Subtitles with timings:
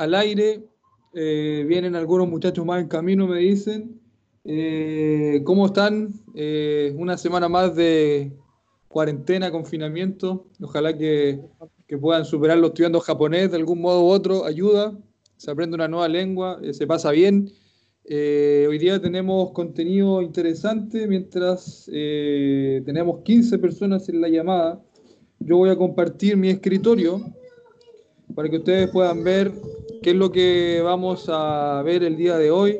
[0.00, 0.64] al aire.
[1.12, 4.00] Eh, vienen algunos muchachos más en camino, me dicen.
[4.44, 6.14] Eh, ¿Cómo están?
[6.34, 8.32] Eh, una semana más de
[8.88, 10.46] cuarentena, confinamiento.
[10.60, 11.40] Ojalá que,
[11.86, 14.46] que, puedan superarlo estudiando japonés de algún modo u otro.
[14.46, 14.98] Ayuda,
[15.36, 17.52] se aprende una nueva lengua, se pasa bien.
[18.08, 24.82] hoy día tenemos contenido interesante mientras tenemos 15 personas en la llamada.
[25.40, 27.20] Yo voy a compartir mi escritorio
[28.34, 29.52] para que ustedes puedan ver
[30.02, 32.78] qué es lo que vamos a ver el día de hoy.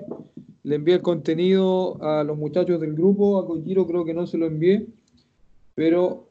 [0.63, 4.39] Le envié el contenido a los muchachos del grupo, a Kojiro creo que no se
[4.39, 4.87] lo envié,
[5.75, 6.29] pero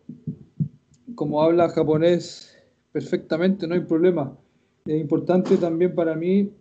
[1.15, 2.55] como habla japonés
[2.91, 4.37] perfectamente, no hay problema.
[4.85, 6.51] Es importante también para mí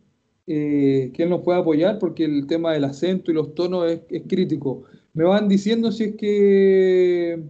[0.46, 4.00] eh, que él nos pueda apoyar porque el tema del acento y los tonos es,
[4.10, 4.84] es crítico.
[5.14, 7.42] Me van diciendo si es que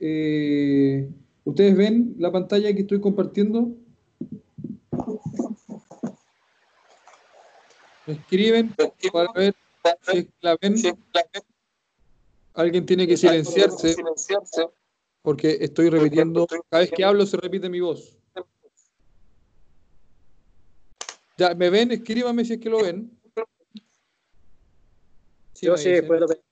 [0.00, 1.08] eh,
[1.44, 3.72] ustedes ven la pantalla que estoy compartiendo.
[8.06, 8.74] Escriben
[9.12, 9.54] para ver
[10.02, 10.76] si la ven.
[12.54, 13.96] Alguien tiene que silenciarse
[15.22, 16.46] porque estoy repitiendo.
[16.68, 18.16] Cada vez que hablo se repite mi voz.
[21.36, 21.90] Ya, ¿me ven?
[21.90, 23.10] Escríbame si es que lo ven.
[25.54, 26.42] Sí, Yo sí, puedo ver.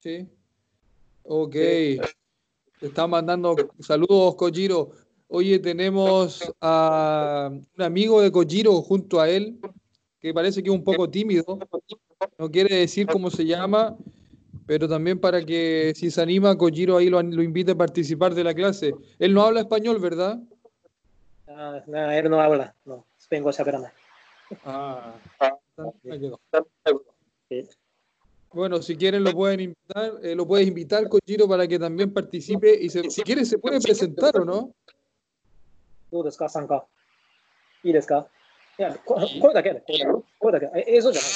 [0.00, 0.28] Sí.
[1.24, 1.52] Ok.
[1.52, 4.92] Te está mandando saludos, Kojiro.
[5.26, 9.60] Oye, tenemos a un amigo de Kojiro junto a él,
[10.27, 11.43] que parece que es un poco tímido,
[12.37, 13.95] no quiere decir cómo se llama,
[14.65, 18.43] pero también para que si se anima, Kojiro ahí lo, lo invite a participar de
[18.43, 18.93] la clase.
[19.19, 20.39] Él no habla español, ¿verdad?
[21.47, 23.75] Ah, no, él no habla, no, vengo a saber
[24.63, 25.15] Ah,
[28.51, 32.73] Bueno, si quieren lo pueden invitar, eh, lo puedes invitar, Kojiro, para que también participe
[32.79, 34.73] y se, si quiere se puede presentar o no.
[36.13, 36.85] どうですか参加
[37.83, 38.27] いいですか
[38.79, 39.83] いや、声だけね、
[40.39, 40.67] 声だけ。
[40.87, 41.31] 映像じゃない。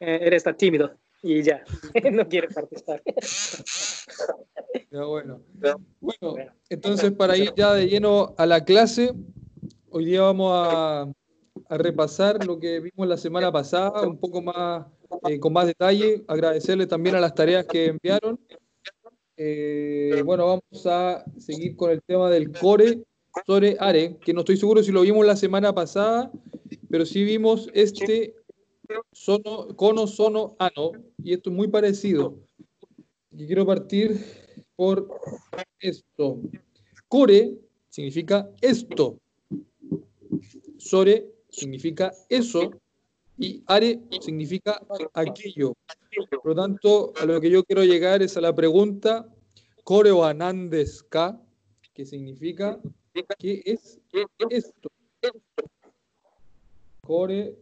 [0.00, 0.90] Eh, eres tan tímido
[1.22, 1.64] y ya,
[2.12, 3.02] no quiere participar.
[4.90, 5.40] Ya, bueno.
[6.00, 6.36] bueno,
[6.68, 9.12] entonces para ir ya de lleno a la clase,
[9.90, 11.02] hoy día vamos a,
[11.68, 14.86] a repasar lo que vimos la semana pasada, un poco más,
[15.28, 18.38] eh, con más detalle, agradecerle también a las tareas que enviaron.
[19.36, 23.02] Eh, bueno, vamos a seguir con el tema del core
[23.45, 26.31] sobre Are, que no estoy seguro si lo vimos la semana pasada,
[26.89, 28.35] pero sí vimos este
[29.11, 30.91] sono, cono, sono, ano,
[31.23, 32.39] y esto es muy parecido.
[33.31, 34.19] Y quiero partir
[34.75, 35.07] por
[35.79, 36.39] esto.
[37.07, 37.57] Core
[37.89, 39.19] significa esto.
[40.77, 42.71] Sore significa eso.
[43.37, 44.81] Y are significa
[45.13, 45.73] aquello.
[46.43, 49.27] Por lo tanto, a lo que yo quiero llegar es a la pregunta,
[49.83, 51.41] Core o anandeska,
[51.93, 52.79] que significa
[53.37, 53.99] ¿Qué es
[54.49, 54.89] esto?
[57.01, 57.55] Core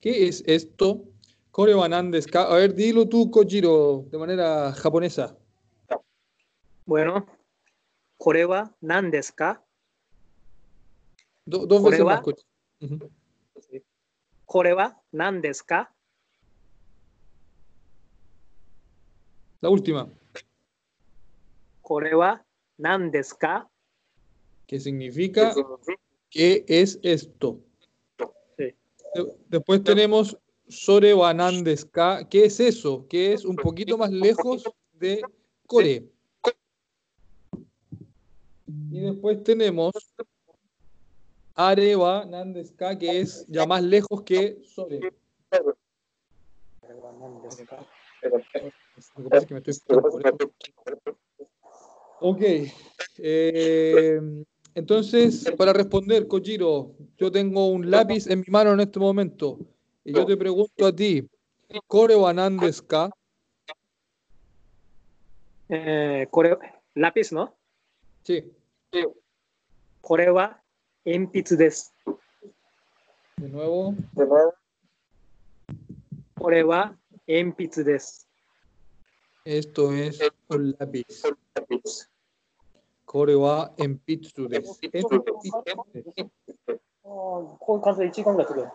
[0.00, 1.04] ¿Qué es esto?
[1.50, 2.44] Core Wanandeska.
[2.44, 5.36] A ver, dilo tú, Kojiro, de manera japonesa.
[6.86, 7.26] Bueno,
[8.16, 8.74] Kore wa.
[11.44, 12.22] Do, dos veces más,
[14.74, 15.94] wa nandeska.
[19.60, 20.08] La última.
[24.66, 25.54] ¿Qué significa?
[26.30, 27.60] ¿Qué es esto?
[29.48, 30.38] Después tenemos
[30.68, 31.34] Sore wa
[32.30, 33.06] ¿Qué es eso?
[33.08, 35.20] Que es un poquito más lejos de
[35.66, 36.08] Kore.
[38.90, 39.92] Y después tenemos
[41.54, 42.26] Are wa
[42.98, 45.12] que es ya más lejos que Sore.
[52.24, 52.42] Ok.
[53.18, 54.20] Eh,
[54.74, 59.58] entonces, para responder, Kojiro, yo tengo un lápiz en mi mano en este momento.
[60.04, 61.28] Y yo te pregunto a ti,
[61.88, 63.10] ¿Kore wa nandeska?
[65.68, 66.28] Eh,
[66.94, 67.54] lápiz, ¿no?
[68.22, 68.52] Sí.
[70.00, 70.62] Kore wa
[71.04, 71.90] enpitsu desu.
[73.36, 73.94] De nuevo.
[74.12, 74.54] De nuevo.
[76.38, 76.96] Kore wa
[77.26, 78.26] enpitsu desu.
[79.44, 81.24] Esto es un lápiz.
[83.11, 84.75] Kore wa enpitsu desu.
[87.09, 88.73] Oh, こういう感じで1時間ぐらいするよ。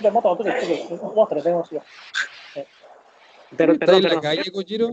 [0.00, 2.66] じゃあまた後ですぐ終わったら電話しよう。
[3.56, 4.90] Pero, ¿Está en la calle, Kojiro?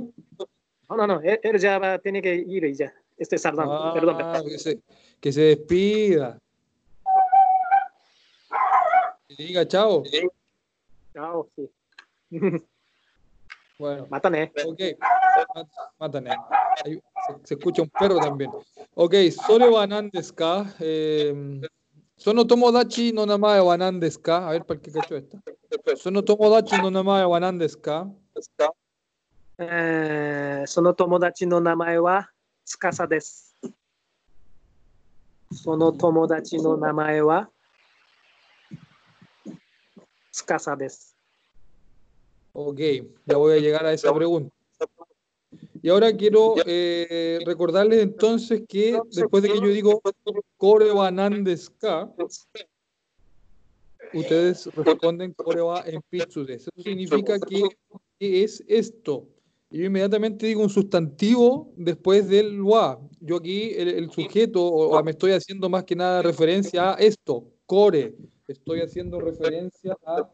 [0.89, 2.93] No, no, no, él ya va, tiene que ir y ya.
[3.17, 3.73] Estoy sardando.
[3.73, 4.47] Ah, perdón, perdón.
[4.47, 4.79] Que, se,
[5.19, 6.39] que se despida.
[9.27, 10.03] Que diga chao.
[11.13, 11.69] Chao, sí.
[13.77, 14.07] Bueno.
[14.09, 14.51] Mátane.
[14.65, 14.81] Ok.
[15.98, 16.26] matan.
[16.84, 17.02] Se,
[17.44, 18.50] se, escucha un perro también.
[18.94, 20.74] Ok, solo Banandes K.
[20.80, 21.60] Eh,
[22.16, 24.48] sono Tomodachi no namae Banandes K.
[24.48, 25.42] A ver, ¿para qué cacho esta?
[25.96, 28.08] Sono Tomodachi no namae Banandes K.
[29.58, 32.24] Eh, sono Tomodachi no namae wa
[32.64, 33.54] Tsukasa desu.
[35.50, 37.48] Sono Tomodachi no namae wa
[40.30, 41.14] Tsukasa desu.
[42.52, 42.78] Ok,
[43.24, 44.54] ya voy a llegar a esa pregunta.
[45.82, 50.00] Y ahora quiero eh, recordarles entonces que después de que yo digo
[50.56, 52.08] Kore wa nan desu ka?
[54.14, 56.70] ustedes responden Kore wa enpitsu desu.
[56.70, 57.62] Eso significa que,
[58.18, 59.26] ¿qué es esto?
[59.70, 63.00] Yo inmediatamente digo un sustantivo después del wa.
[63.20, 66.94] Yo aquí el, el sujeto, o, o me estoy haciendo más que nada referencia a
[66.94, 68.14] esto, core.
[68.46, 70.30] Estoy haciendo referencia a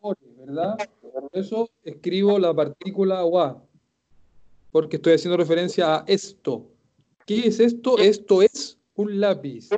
[0.00, 0.76] core, ¿verdad?
[1.00, 3.62] Por eso escribo la partícula wa,
[4.76, 6.70] porque estoy haciendo referencia a esto.
[7.24, 7.96] ¿Qué es esto?
[7.96, 9.70] Esto es un lápiz.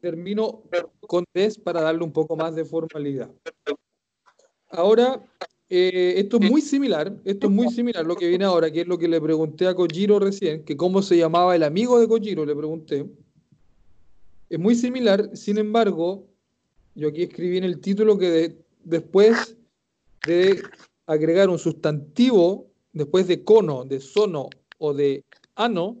[0.00, 0.64] Termino
[1.06, 3.30] con des para darle un poco más de formalidad.
[4.70, 5.24] Ahora,
[5.68, 8.88] eh, esto es muy similar, esto es muy similar lo que viene ahora, que es
[8.88, 12.44] lo que le pregunté a Kojiro recién, que cómo se llamaba el amigo de Kojiro,
[12.44, 13.06] le pregunté.
[14.48, 16.26] Es muy similar, sin embargo,
[16.96, 19.56] yo aquí escribí en el título que de- después
[20.26, 20.60] de
[21.06, 25.96] agregar un sustantivo, después de cono, de sono o de ano,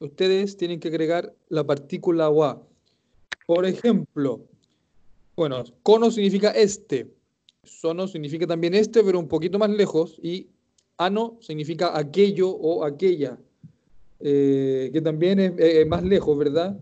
[0.00, 2.62] ustedes tienen que agregar la partícula wa.
[3.46, 4.40] Por ejemplo,
[5.36, 7.12] bueno, cono significa este,
[7.62, 10.48] sono significa también este, pero un poquito más lejos, y
[10.96, 13.38] ano significa aquello o aquella,
[14.20, 16.78] eh, que también es eh, más lejos, ¿verdad?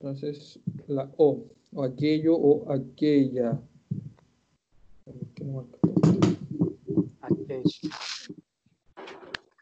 [0.00, 3.60] Entonces, la O, o aquello o aquella.
[5.34, 5.78] ¿Qué no marca?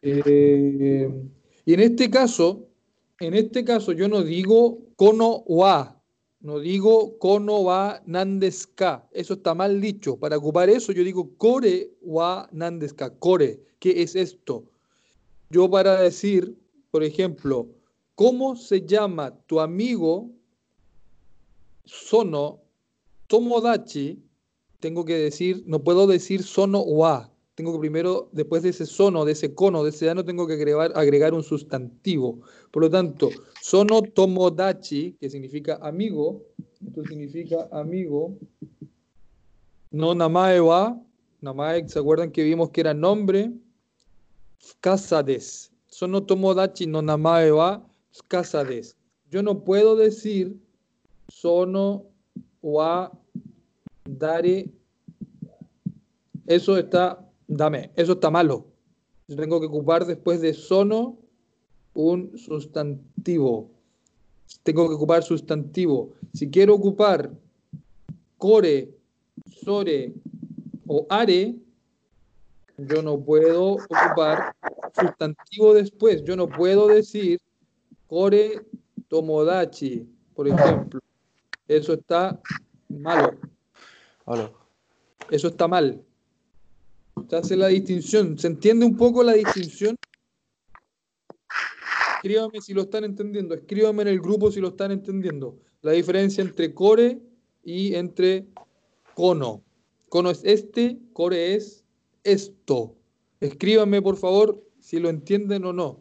[0.09, 1.11] Eh,
[1.65, 2.69] y en este caso,
[3.19, 6.01] en este caso yo no digo kono wa,
[6.41, 10.17] no digo kono wa nandeska, eso está mal dicho.
[10.17, 14.65] Para ocupar eso yo digo kore wa nandeska, kore, ¿qué es esto?
[15.51, 16.57] Yo para decir,
[16.93, 17.67] por ejemplo,
[18.15, 20.31] ¿cómo se llama tu amigo
[21.85, 22.61] sono
[23.27, 24.23] tomodachi?
[24.79, 29.25] Tengo que decir, no puedo decir sono wa, tengo que primero, después de ese sono,
[29.25, 32.41] de ese cono, de ese ano, tengo que agregar, agregar un sustantivo.
[32.71, 33.31] Por lo tanto,
[33.63, 36.43] sono tomodachi, que significa amigo,
[36.87, 38.37] esto significa amigo,
[39.91, 41.01] no namae wa,
[41.41, 43.51] namae, ¿se acuerdan que vimos que era nombre?
[44.81, 45.73] Casa des.
[45.87, 47.83] Sono tomodachi no namae wa
[48.29, 48.95] casa des.
[49.31, 50.55] Yo no puedo decir
[51.29, 52.05] sono
[52.61, 53.11] wa
[54.05, 54.69] dare.
[56.47, 58.67] Eso está Dame, eso está malo.
[59.29, 61.19] Yo tengo que ocupar después de sono
[61.95, 63.71] un sustantivo.
[64.63, 66.13] Tengo que ocupar sustantivo.
[66.33, 67.31] Si quiero ocupar
[68.39, 68.95] core,
[69.51, 70.13] sore
[70.87, 71.57] o are,
[72.79, 74.55] yo no puedo ocupar
[74.95, 76.23] sustantivo después.
[76.25, 77.41] Yo no puedo decir
[78.07, 78.67] core
[79.09, 81.01] tomodachi, por ejemplo.
[81.67, 82.41] Eso está
[82.89, 83.39] malo.
[85.31, 86.06] Eso está mal.
[87.29, 88.39] Se hace la distinción.
[88.39, 89.97] ¿Se entiende un poco la distinción?
[92.17, 93.55] Escríbame si lo están entendiendo.
[93.55, 95.59] Escríbame en el grupo si lo están entendiendo.
[95.83, 97.21] La diferencia entre core
[97.65, 98.47] y entre
[99.15, 99.63] cono.
[100.09, 101.85] Cono es este, core es
[102.23, 102.95] esto.
[103.41, 106.01] Escríbame, por favor, si lo entienden o no.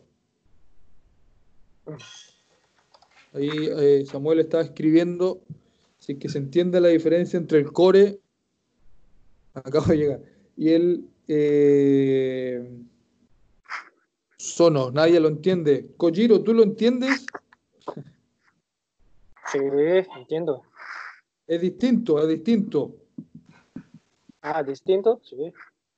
[3.34, 5.42] Ahí eh, Samuel está escribiendo.
[5.98, 8.20] Si que se entiende la diferencia entre el core.
[9.54, 10.22] Acabo de llegar.
[10.56, 12.70] Y el eh,
[14.38, 14.92] sono.
[14.92, 15.94] Nadie lo entiende.
[15.98, 17.26] Kojiro, ¿tú lo entiendes?
[19.52, 19.60] Sí,
[20.18, 20.64] entiendo.
[21.48, 22.96] Es distinto, es distinto.
[24.42, 25.20] Ah, distinto.
[25.24, 25.36] Sí,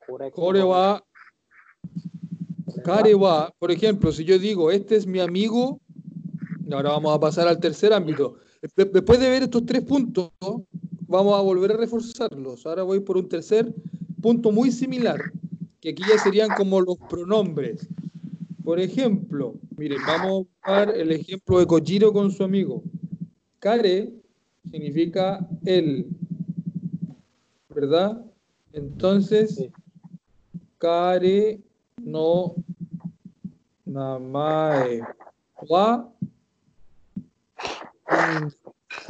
[0.05, 0.41] correcto.
[0.41, 1.03] Kore wa,
[2.84, 5.79] kare wa, por ejemplo, si yo digo, este es mi amigo,
[6.65, 8.39] y ahora vamos a pasar al tercer ámbito.
[8.75, 10.31] De- Después de ver estos tres puntos,
[11.07, 12.65] vamos a volver a reforzarlos.
[12.65, 13.74] Ahora voy por un tercer
[14.27, 15.31] punto muy similar,
[15.79, 17.88] que aquí ya serían como los pronombres.
[18.62, 22.84] Por ejemplo, miren, vamos a buscar el ejemplo de Kojiro con su amigo.
[23.60, 24.12] Kare
[24.69, 26.07] significa él,
[27.74, 28.22] ¿verdad?
[28.74, 29.69] Entonces.
[30.77, 31.62] Kare
[32.03, 32.55] no
[33.86, 35.03] namae
[35.69, 36.12] wa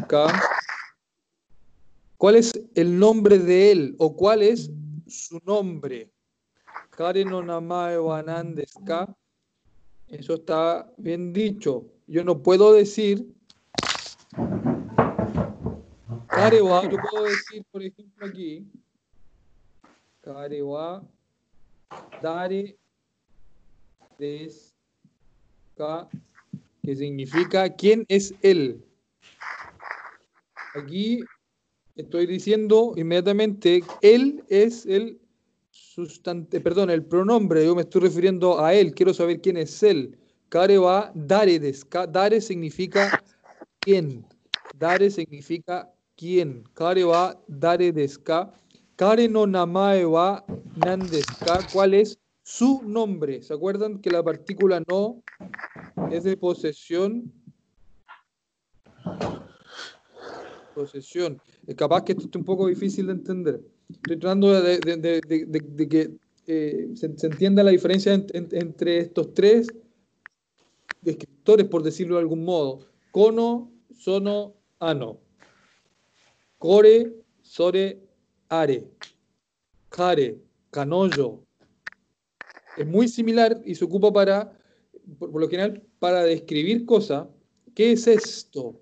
[0.08, 0.28] ka.
[2.18, 4.70] ¿Cuál es el nombre de él o cuál es
[5.10, 6.12] su nombre?
[6.90, 7.98] Kare no namae
[8.86, 9.16] ka?
[10.08, 11.86] Eso está bien dicho.
[12.08, 13.26] Yo no puedo decir.
[16.28, 18.66] Karewa, yo puedo decir, por ejemplo, aquí.
[20.22, 21.04] Karewa
[22.22, 22.78] dare
[24.18, 24.74] des
[26.84, 28.84] que significa quién es él.
[30.74, 31.20] Aquí
[31.98, 35.20] estoy diciendo inmediatamente, él es el
[35.72, 40.18] sustante, perdón, el pronombre, yo me estoy refiriendo a él, quiero saber quién es él.
[40.50, 41.60] Kare va dare
[42.10, 43.22] Dare significa
[43.82, 44.26] quién.
[44.78, 46.64] Dare significa quién.
[46.74, 48.54] Kare va dare deska.
[48.96, 50.46] Kare no namae wa
[50.78, 51.10] nan
[51.74, 53.44] ¿Cuál es su nombre?
[53.44, 55.22] ¿Se acuerdan que la partícula no
[56.10, 57.32] es de posesión?
[60.74, 61.42] Posesión.
[61.68, 63.62] Es capaz que esto esté un poco difícil de entender.
[63.90, 64.80] Estoy tratando de,
[65.90, 69.68] que eh, se, entienda la diferencia entre estos tres
[71.04, 72.80] escritores, por decirlo de algún modo.
[73.12, 75.20] Kono, Sono, Ano.
[76.58, 78.02] Kore, Sore,
[78.48, 78.88] Are.
[79.90, 80.40] Kare,
[80.72, 81.44] Kanoyo.
[82.78, 84.58] Es muy similar y se ocupa para,
[85.20, 87.28] por, lo general, para describir cosas.
[87.76, 88.80] ¿Qué es esto?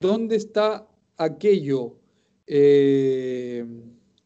[0.00, 1.94] ¿Dónde está aquello?
[2.46, 3.64] Eh,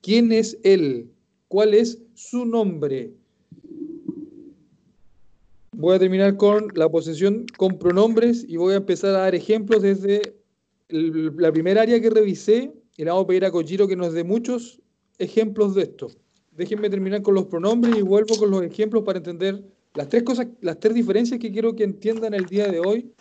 [0.01, 1.11] ¿Quién es él?
[1.49, 3.13] ¿Cuál es su nombre?
[5.73, 9.83] Voy a terminar con la posesión con pronombres y voy a empezar a dar ejemplos
[9.83, 10.37] desde
[10.89, 14.25] la primera área que revisé y le vamos a pedir a Kojiro que nos dé
[14.25, 14.81] muchos
[15.19, 16.09] ejemplos de esto.
[16.53, 19.63] Déjenme terminar con los pronombres y vuelvo con los ejemplos para entender
[19.95, 23.13] las tres cosas, las tres diferencias que quiero que entiendan el día de hoy,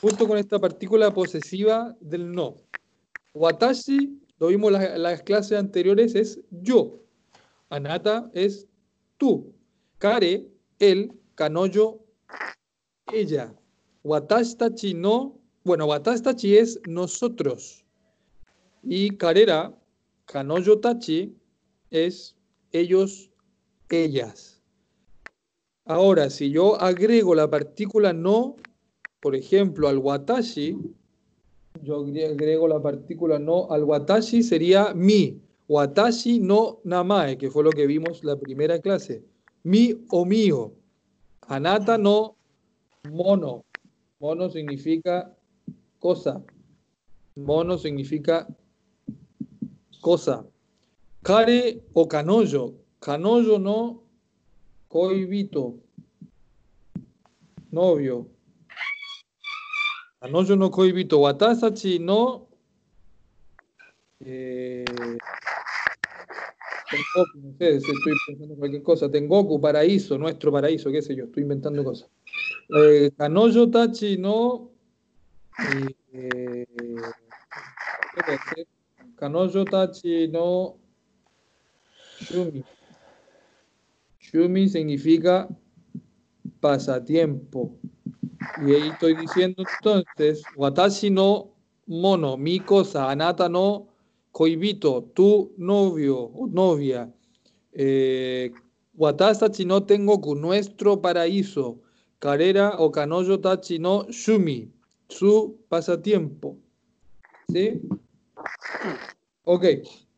[0.00, 2.56] junto con esta partícula posesiva del no.
[3.34, 7.00] Watashi lo vimos en las, clases anteriores, es yo.
[7.70, 8.66] Anata es
[9.16, 9.54] tú.
[9.98, 10.48] Kare,
[10.78, 11.12] él.
[11.34, 12.00] Kanoyo,
[13.12, 13.54] ella.
[14.04, 17.84] Watashi no, bueno, watashi es nosotros.
[18.82, 19.72] Y karera,
[20.26, 21.36] kanoyo tachi,
[21.90, 22.36] es
[22.72, 23.30] ellos,
[23.90, 24.60] ellas.
[25.84, 28.56] Ahora, si yo agrego la partícula no,
[29.20, 30.76] por ejemplo, al watashi,
[31.82, 35.40] yo agrego la partícula no al watashi, sería mi.
[35.68, 39.24] Watashi no namae, que fue lo que vimos la primera clase.
[39.64, 40.72] Mi o mío.
[41.48, 42.36] Anata no
[43.10, 43.64] mono.
[44.20, 45.34] Mono significa
[45.98, 46.42] cosa.
[47.34, 48.46] Mono significa
[50.00, 50.46] cosa.
[51.22, 52.74] Kare o canoyo.
[53.00, 54.02] Canoyo no
[54.88, 55.78] coibito.
[57.70, 58.28] Novio.
[60.22, 62.48] Anoyo no koibito watasachi no
[64.24, 64.84] eh,
[66.92, 69.10] Tengoku, no sé, estoy pensando en cualquier cosa.
[69.10, 72.10] Tengoku, paraíso, nuestro paraíso, qué sé yo, estoy inventando cosas.
[72.68, 74.70] Eh, Kanoyo tachi no.
[76.12, 76.66] Eh,
[79.16, 80.78] Kanoyo tachi no.
[82.20, 82.62] Shumi.
[84.20, 85.48] Shumi significa
[86.60, 87.78] pasatiempo.
[88.66, 91.52] Y ahí estoy diciendo entonces, watashi no
[91.86, 93.88] mono, mi cosa, anata no
[94.30, 97.12] koibito, tu novio o novia.
[97.72, 98.52] Eh,
[98.96, 101.80] watashi no tengo nuestro paraíso.
[102.18, 104.70] Carrera o kanoyo tachi no shumi,
[105.08, 106.56] su pasatiempo.
[107.48, 107.82] ¿Sí?
[109.44, 109.64] Ok,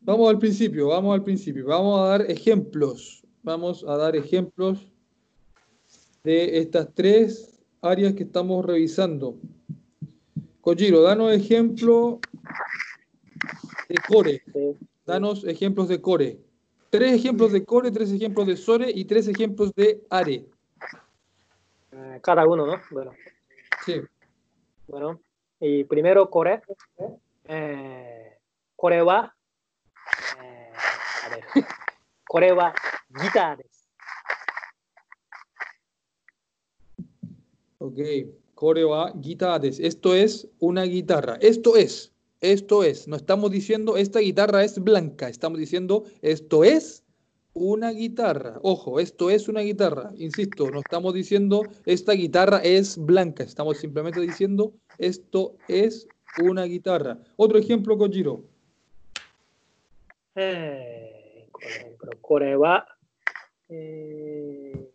[0.03, 1.67] vamos al principio, vamos al principio.
[1.67, 3.25] Vamos a dar ejemplos.
[3.43, 4.87] Vamos a dar ejemplos
[6.25, 7.54] de estas tres
[7.85, 9.37] áreas que estamos revisando.
[10.61, 12.21] Kojiro, danos ejemplo
[13.89, 14.43] de core.
[15.05, 16.41] Danos ejemplos de core.
[16.89, 20.47] Tres ejemplos de core, tres ejemplos de sore y tres ejemplos de are.
[21.93, 22.81] Eh, cada uno, ¿no?
[22.91, 23.13] Bueno.
[23.85, 24.01] Sí.
[24.89, 25.21] Bueno,
[25.61, 26.63] y primero core.
[27.47, 28.39] Eh,
[28.77, 29.35] core wa.
[30.43, 30.73] Eh,
[31.25, 31.45] a ver.
[32.27, 32.73] Core wa
[33.09, 33.63] guitarra.
[37.85, 37.99] Ok,
[38.55, 39.79] coreo a guitarras.
[39.79, 41.37] Esto es una guitarra.
[41.43, 43.07] Esto es, esto es.
[43.09, 45.29] No estamos diciendo esta guitarra es blanca.
[45.29, 47.05] Estamos diciendo esto es
[47.53, 48.59] una guitarra.
[48.63, 50.13] Ojo, esto es una guitarra.
[50.17, 53.45] Insisto, no estamos diciendo esta guitarra es blanca.
[53.45, 56.09] Estamos simplemente diciendo esto es
[56.43, 57.19] una guitarra.
[57.37, 58.45] Otro ejemplo, Kojiro.
[60.37, 62.89] Eh, por ejemplo, Coreba.
[63.69, 64.91] Eh,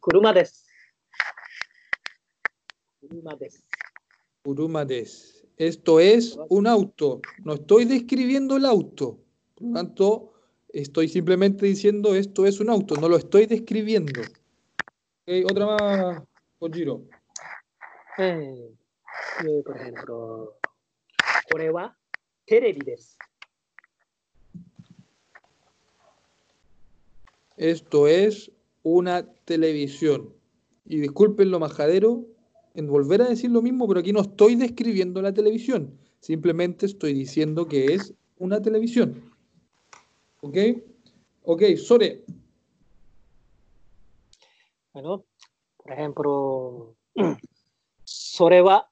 [0.00, 0.34] kuruma
[4.44, 5.46] Urumades.
[5.56, 7.20] Esto es un auto.
[7.44, 9.18] No estoy describiendo el auto.
[9.54, 10.32] Por lo tanto,
[10.68, 12.96] estoy simplemente diciendo esto es un auto.
[12.96, 14.20] No lo estoy describiendo.
[15.50, 16.22] Otra más,
[16.58, 17.02] Kojiro.
[18.18, 18.70] Eh,
[19.46, 20.58] eh, por ejemplo,
[21.50, 21.96] Coreba,
[22.46, 23.16] televides.
[27.56, 28.50] Esto es
[28.82, 30.34] una televisión.
[30.84, 32.26] Y disculpen lo majadero,
[32.74, 37.14] en volver a decir lo mismo, pero aquí no estoy describiendo la televisión, simplemente estoy
[37.14, 39.32] diciendo que es una televisión.
[40.40, 40.56] ¿Ok?
[41.44, 42.24] Ok, Sore.
[44.92, 45.24] Bueno,
[45.76, 46.96] por ejemplo,
[48.04, 48.88] Soreba,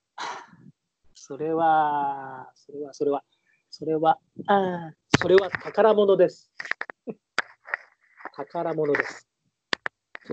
[1.15, 3.25] Soreba, Soreba, Soreba,
[3.69, 6.51] Soreba, ah, Soreba, Kakaramono des.
[8.37, 9.32] Kakaramono des.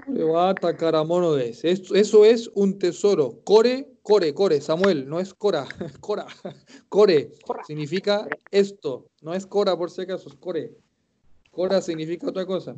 [0.07, 3.39] Le va a atacar a Mono eso es un tesoro.
[3.43, 5.65] Core, core, core, Samuel, no es Cora,
[5.99, 6.27] Cora,
[6.89, 7.31] Core.
[7.65, 9.07] Significa esto.
[9.21, 10.71] No es Cora por si acaso, es Core.
[11.51, 12.75] Cora significa otra cosa.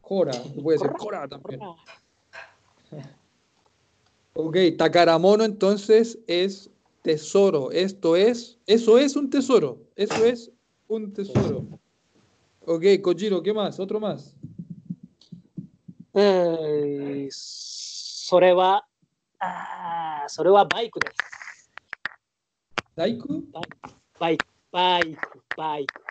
[0.00, 1.60] Cora, puede ser Cora también.
[4.40, 6.70] Ok, Takaramono entonces es
[7.02, 7.72] tesoro.
[7.72, 9.80] Esto es, eso es un tesoro.
[9.96, 10.52] Eso es
[10.86, 11.66] un tesoro.
[12.64, 13.80] Ok, Kojiro, ¿qué más?
[13.80, 14.36] ¿Otro más?
[16.18, 18.84] うんそれは
[19.38, 21.70] あそれはバイクです。
[22.96, 23.44] バイク
[24.18, 26.02] バイク、バイク、バイク。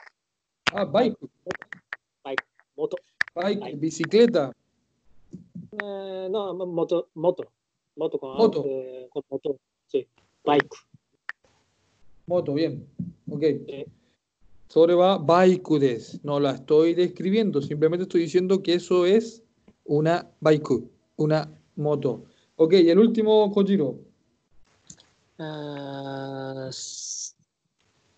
[0.73, 1.29] あ、バイク。
[2.23, 2.43] バイク、
[2.77, 2.97] モト。
[3.35, 4.53] バイク、ビシクレタ。
[5.73, 7.43] Eh, ah, no, moto, moto.
[7.97, 8.63] Moto con moto.
[8.65, 9.57] Eh, moto.
[10.45, 10.69] Bike.
[12.55, 12.87] Bien.
[13.29, 13.43] Ok.
[16.23, 19.43] No la estoy describiendo, simplemente estoy diciendo que eso es
[19.87, 22.25] una baiku, una moto.
[22.57, 23.99] Ok, el último, Kojiro.
[25.39, 26.71] Uh,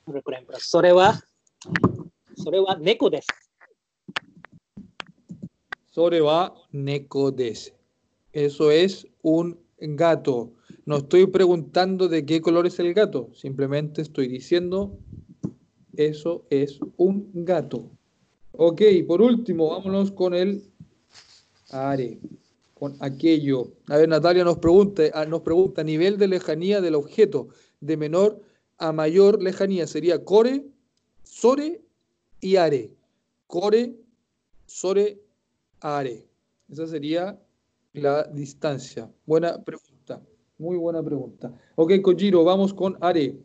[0.05, 0.57] por ejemplo,
[2.79, 3.27] neko desu.
[5.91, 7.71] Sorewa neko desu.
[8.31, 10.51] Eso es un gato.
[10.85, 14.97] No estoy preguntando de qué color es el gato, simplemente estoy diciendo
[15.99, 17.91] eso es un gato.
[18.53, 20.68] Ok, por último, vámonos con el
[21.71, 22.19] Are,
[22.73, 23.73] con aquello.
[23.88, 28.41] A ver, Natalia nos pregunta, ah, nos pregunta, nivel de lejanía del objeto, de menor
[28.77, 30.65] a mayor lejanía, sería core,
[31.23, 31.82] sore
[32.39, 32.91] y are.
[33.47, 33.95] Core,
[34.65, 35.21] sore,
[35.82, 36.25] are.
[36.69, 37.39] Esa sería
[37.93, 39.12] la distancia.
[39.25, 40.21] Buena pregunta,
[40.58, 41.51] muy buena pregunta.
[41.75, 43.36] Ok, Kojiro, vamos con are.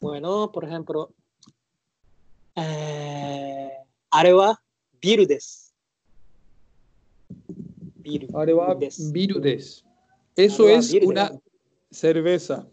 [0.00, 1.12] Bueno, por ejemplo,
[2.54, 3.70] eh,
[4.10, 4.60] are wa
[5.00, 5.67] biru desu.
[8.34, 8.82] Arevap.
[10.36, 11.32] Eso es una
[11.90, 12.66] cerveza.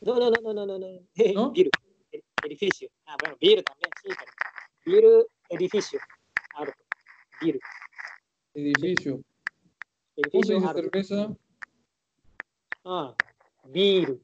[0.00, 0.86] No, no, no, no, no, no.
[1.34, 1.50] ¿No?
[1.52, 1.70] Viru,
[2.44, 2.88] edificio.
[3.06, 4.08] Ah, bueno, viru también, sí.
[4.84, 5.98] Pero viru, edificio.
[6.56, 6.82] Arco.
[7.40, 7.58] Viru.
[8.54, 9.20] Edificio.
[10.16, 10.60] Edificio.
[10.60, 11.34] ¿Cómo cerveza?
[12.84, 13.14] Ah,
[13.64, 14.20] viru.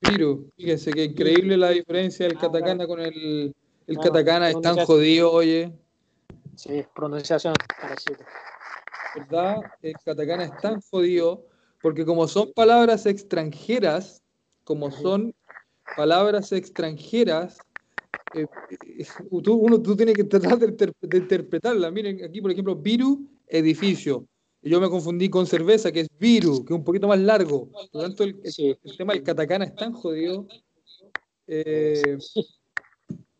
[0.00, 0.50] Viru.
[0.56, 2.88] Fíjense que increíble la diferencia del ah, katakana claro.
[2.88, 3.54] con el.
[3.86, 5.72] El ah, katakana es tan jodido, oye.
[6.56, 8.26] Sí, pronunciación parecida.
[9.16, 9.56] ¿verdad?
[9.82, 11.46] El katakana es tan jodido
[11.82, 14.22] porque como son palabras extranjeras,
[14.64, 15.34] como son
[15.96, 17.58] palabras extranjeras,
[18.34, 18.46] eh,
[18.98, 21.90] eh, uno tú tienes que tratar de, inter, interpretarla.
[21.90, 24.26] Miren, aquí por ejemplo, viru, edificio.
[24.62, 27.68] Yo me confundí con cerveza, que es viru, que es un poquito más largo.
[27.70, 28.42] Por lo tanto, el,
[28.98, 30.46] tema del katakana es tan jodido.
[31.46, 32.18] Eh,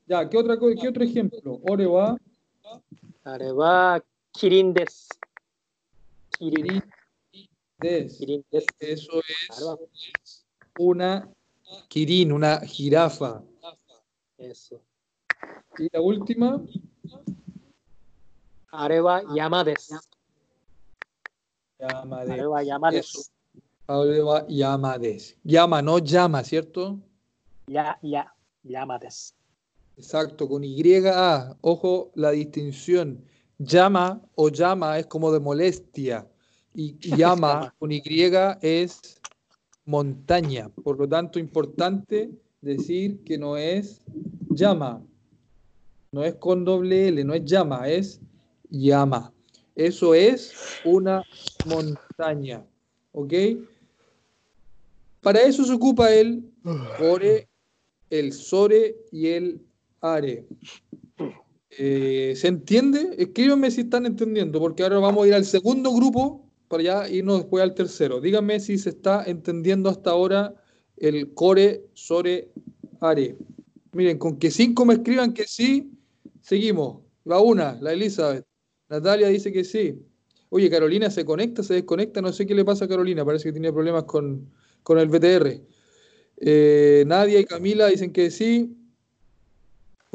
[0.07, 1.61] ya, ¿qué, otra, ¿qué otro ejemplo?
[1.69, 2.17] Oreba.
[3.25, 5.09] Areba, kirin des.
[8.81, 10.47] Eso es
[10.79, 11.29] una
[11.89, 13.43] Kirin, una jirafa.
[14.39, 14.83] Eso.
[15.79, 16.63] Y la última.
[18.71, 19.91] Areva Yamades.
[21.79, 23.33] Areva Yamades.
[23.87, 25.37] Areva Yamades.
[25.43, 26.99] Llama, no llama, ¿cierto?
[27.67, 29.35] Ya, ya, Yamades.
[29.97, 30.83] Exacto, con Y,
[31.63, 33.25] ojo la distinción
[33.59, 36.27] Llama o llama es como de molestia.
[36.75, 38.03] Y llama con Y
[38.61, 39.21] es
[39.85, 40.69] montaña.
[40.69, 44.03] Por lo tanto, importante decir que no es
[44.51, 45.03] llama.
[46.13, 48.21] No es con doble L, no es llama, es
[48.71, 49.33] llama.
[49.75, 50.53] Eso es
[50.85, 51.23] una
[51.67, 52.65] montaña.
[53.13, 53.33] ¿Ok?
[55.21, 56.51] Para eso se ocupa el
[57.01, 57.49] ore,
[58.11, 59.61] el sore y el
[60.01, 60.47] are.
[61.79, 63.15] Eh, ¿Se entiende?
[63.19, 67.39] Escríbanme si están entendiendo, porque ahora vamos a ir al segundo grupo para ya irnos
[67.39, 68.21] después al tercero.
[68.21, 70.55] Díganme si se está entendiendo hasta ahora
[70.97, 72.51] el core, sore,
[73.01, 73.37] are.
[73.93, 75.93] Miren, con que cinco me escriban que sí,
[76.41, 77.03] seguimos.
[77.31, 78.47] Va una, la Elizabeth.
[78.89, 80.01] Natalia dice que sí.
[80.49, 83.53] Oye, Carolina se conecta, se desconecta, no sé qué le pasa a Carolina, parece que
[83.53, 84.51] tiene problemas con,
[84.83, 85.61] con el VTR.
[86.39, 88.77] Eh, Nadia y Camila dicen que sí.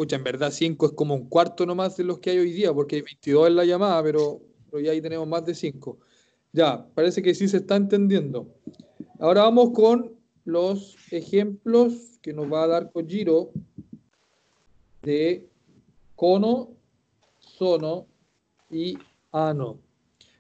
[0.02, 2.74] Pucha, en verdad 5 es como un cuarto nomás de los que hay hoy día,
[2.74, 6.00] porque hay 22 en la llamada, pero, pero ya ahí tenemos más de 5.
[6.54, 8.48] Ya, parece que sí se está entendiendo.
[9.20, 13.52] Ahora vamos con los ejemplos que nos va a dar Kojiro
[15.04, 15.48] de
[16.16, 16.72] cono,
[17.38, 18.08] sono
[18.72, 18.98] y
[19.32, 19.78] ano.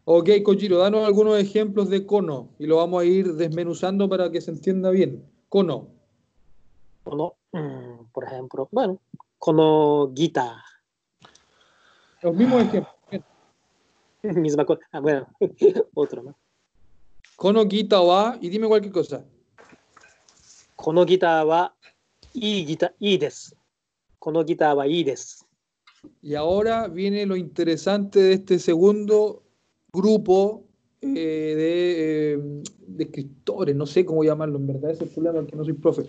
[0.05, 4.41] Ok, Kojiro, danos algunos ejemplos de cono y lo vamos a ir desmenuzando para que
[4.41, 5.23] se entienda bien.
[5.49, 5.89] Cono.
[7.03, 8.99] Cono, mm, por ejemplo, bueno,
[9.41, 12.27] このギター。
[12.27, 12.93] Los mismos ejemplos.
[14.21, 14.81] Misma cosa.
[14.91, 15.27] Ah, bueno,
[15.95, 16.35] otro más.
[17.35, 19.25] Kono guitar wa, y dime cualquier cosa.
[20.75, 21.73] Kono guitar wa,
[22.33, 23.55] y guitar, y des.
[24.19, 25.43] Kono guitar wa, y des.
[26.21, 29.41] Y ahora viene lo interesante de este segundo
[29.91, 30.65] grupo
[31.01, 32.39] eh, eh,
[32.77, 35.73] de, escritores, no sé cómo llamarlo, en verdad, ese es el problema que no soy
[35.73, 36.03] profe.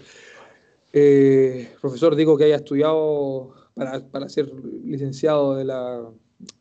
[0.92, 4.52] Eh, profesor, digo que haya estudiado para, para ser
[4.84, 6.10] licenciado de la,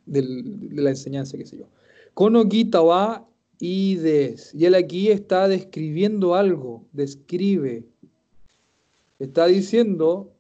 [0.06, 0.24] de
[0.72, 1.67] la enseñanza, qué sé yo.
[2.13, 3.28] Kono gita wa
[3.62, 4.54] ides.
[4.54, 7.86] Y él aquí está describiendo algo, describe.
[9.20, 10.34] Está diciendo,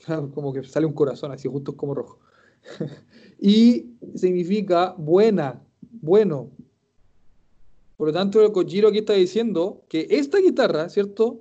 [0.34, 2.18] como que sale un corazón así, justo como rojo.
[3.40, 6.50] y significa buena, bueno.
[7.96, 11.40] Por lo tanto, el Kojiro aquí está diciendo que esta guitarra, ¿cierto?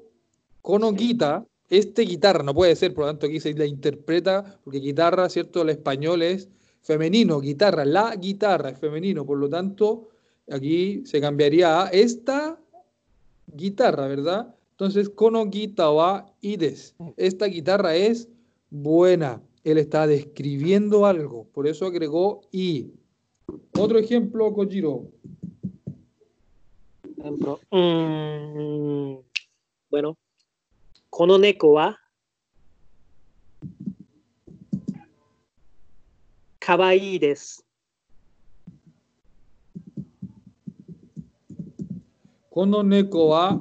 [0.62, 4.80] Kono guita, este guitarra, no puede ser, por lo tanto aquí se la interpreta, porque
[4.80, 5.62] guitarra, ¿cierto?
[5.62, 6.50] El español es
[6.82, 10.10] femenino, guitarra, la guitarra es femenino, por lo tanto,
[10.50, 12.60] aquí se cambiaría a esta
[13.48, 14.56] guitarra, ¿verdad?
[14.72, 16.96] Entonces, kono wa ides.
[17.18, 18.30] Esta guitarra es
[18.70, 19.42] buena.
[19.64, 22.92] Él está describiendo algo, por eso agregó i.
[23.78, 25.08] Otro ejemplo, Kojiro.
[27.72, 29.18] Mm,
[29.90, 30.18] bueno,
[31.17, 31.99] この猫は
[36.59, 37.65] かわいいです。
[42.53, 43.59] Kono neko wa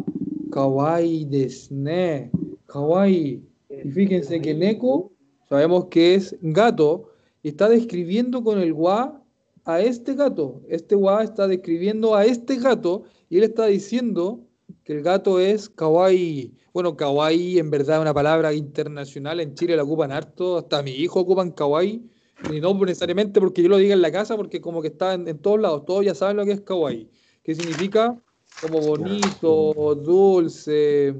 [0.51, 2.30] kawaii desu ne.
[2.67, 3.41] Kawaii.
[3.69, 5.12] Y fíjense que neko,
[5.47, 7.10] sabemos que es gato,
[7.41, 9.23] y está describiendo con el wa
[9.63, 10.62] a este gato.
[10.67, 14.41] Este wa está describiendo a este gato, y él está diciendo
[14.87, 16.55] que el gato es kawaii.
[16.72, 20.92] Bueno, kawaii en verdad es una palabra internacional, en Chile la ocupan harto, hasta mi
[20.92, 22.09] hijo ocupan kawaii,
[22.49, 25.27] y no necesariamente porque yo lo diga en la casa, porque como que está en,
[25.27, 27.11] en todos lados, todos ya saben lo que es kawaii,
[27.42, 28.16] que significa
[28.61, 31.16] como bonito, dulce,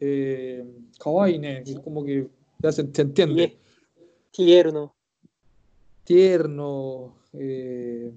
[0.00, 0.64] eh,
[0.98, 2.26] kawaii, es como que
[2.62, 3.58] ya se, se entiende,
[4.30, 4.94] Tierno,
[6.04, 8.14] tierno, eh,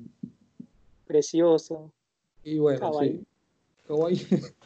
[1.05, 1.91] precioso.
[2.41, 3.17] y bueno, Kawaii.
[3.17, 3.25] sí,
[3.85, 4.27] kawaii.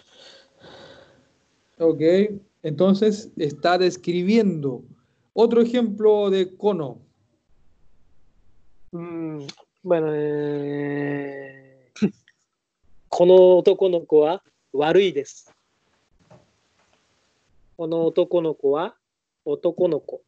[1.80, 2.02] Ok,
[2.64, 4.84] entonces está describiendo.
[5.34, 7.00] Otro ejemplo de cono.
[8.92, 9.46] Mm,
[9.84, 11.92] bueno, eh...
[13.10, 14.40] Kono otoko no ko
[14.74, 15.50] warui desu.
[17.76, 18.92] Kono otoko no ko
[19.46, 20.22] otoko no ko.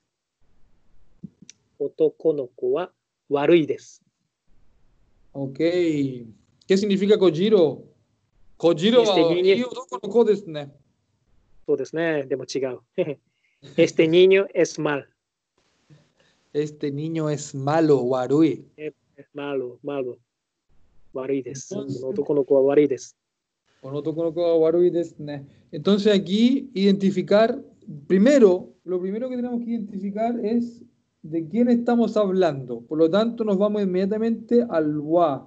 [1.78, 2.90] Otoko no ko
[3.30, 3.68] warui.
[5.34, 5.58] Ok.
[5.58, 7.84] ¿Qué significa Kojiro?
[8.58, 9.68] Kojiro este niño...
[9.68, 10.79] otoko no ko desu ne.
[11.69, 12.25] そうですね。
[12.25, 12.81] でも違う。
[13.77, 15.09] este niño es mal.
[16.53, 18.65] Este niño es malo, warui.
[18.77, 18.95] Es
[19.35, 20.19] malo, malo.
[21.13, 21.75] 悪いです。
[21.75, 23.17] こ Entonces- の男の子は悪いです。
[23.83, 25.45] Onotoko no ko warui desu ne.
[25.71, 27.61] Entonces aquí identificar,
[28.09, 30.83] primero, lo primero que tenemos que identificar es
[31.23, 32.81] de quién estamos hablando.
[32.81, 35.47] Por lo tanto, nos vamos inmediatamente al wa,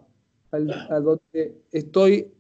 [0.52, 2.32] al- a donde estoy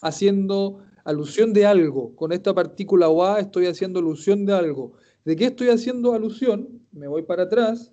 [0.00, 2.15] haciendo alusión de algo.
[2.15, 4.93] Con esta partícula wa estoy haciendo alusión de algo.
[5.25, 6.81] ¿De qué estoy haciendo alusión?
[6.91, 7.91] Me voy para atrás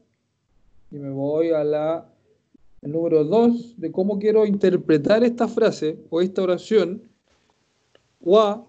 [0.90, 2.10] y me voy a la
[2.82, 7.02] número 2 de cómo quiero interpretar esta frase o esta oración.
[8.20, 8.66] Wa,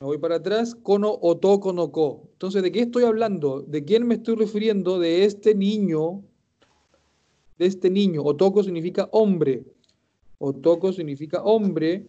[0.00, 2.28] me voy para atrás, kono otoko no ko.
[2.32, 3.62] Entonces, ¿de qué estoy hablando?
[3.62, 4.98] ¿De quién me estoy refiriendo?
[4.98, 6.22] De este niño,
[7.58, 8.22] de este niño.
[8.24, 9.64] Otoko significa hombre.
[10.38, 12.08] Otoko significa hombre.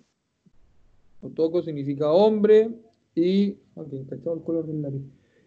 [1.24, 2.70] Otoko significa hombre.
[3.16, 3.58] Y.
[3.76, 5.02] ok, cachado el color del lápiz.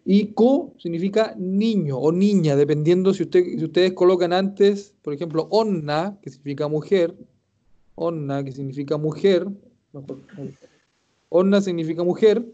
[0.05, 5.47] Y ko significa niño o niña, dependiendo si, usted, si ustedes colocan antes, por ejemplo,
[5.51, 7.13] onna, que significa mujer.
[7.95, 9.47] Onna, que significa mujer.
[11.29, 12.45] Onna significa mujer.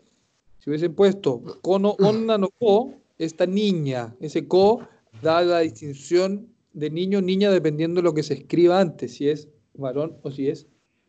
[0.60, 4.80] Si hubiesen puesto kono onna no ko, esta niña, ese ko
[5.22, 9.48] da la distinción de niño niña dependiendo de lo que se escriba antes, si es
[9.74, 10.68] varón o si es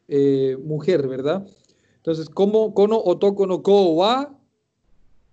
[0.09, 1.47] eh, mujer, ¿verdad?
[2.05, 4.39] Entonces, ¿cómo kono otoko no ko wa?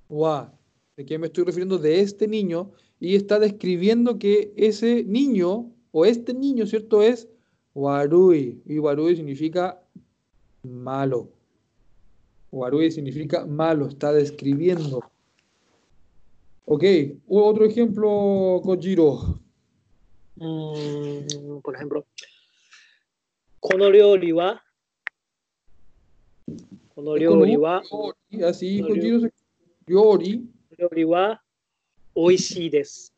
[0.07, 0.53] Wa.
[0.95, 1.77] ¿De qué me estoy refiriendo?
[1.77, 2.71] De este niño.
[2.97, 7.01] Y está describiendo que ese niño, o este niño, ¿cierto?
[7.01, 7.27] Es
[7.73, 8.61] warui.
[8.65, 9.83] Y warui significa
[10.63, 11.27] malo.
[12.53, 15.01] Warui significa malo, está describiendo.
[16.63, 16.85] Ok,
[17.27, 19.41] otro ejemplo, Kojiro.
[20.37, 22.05] Mm, por ejemplo,
[27.00, 29.30] この料理はこの料理は así, Kojiro,
[29.88, 30.42] Yori.
[30.78, 31.42] 料理は
[32.14, 33.12] 美味しいです。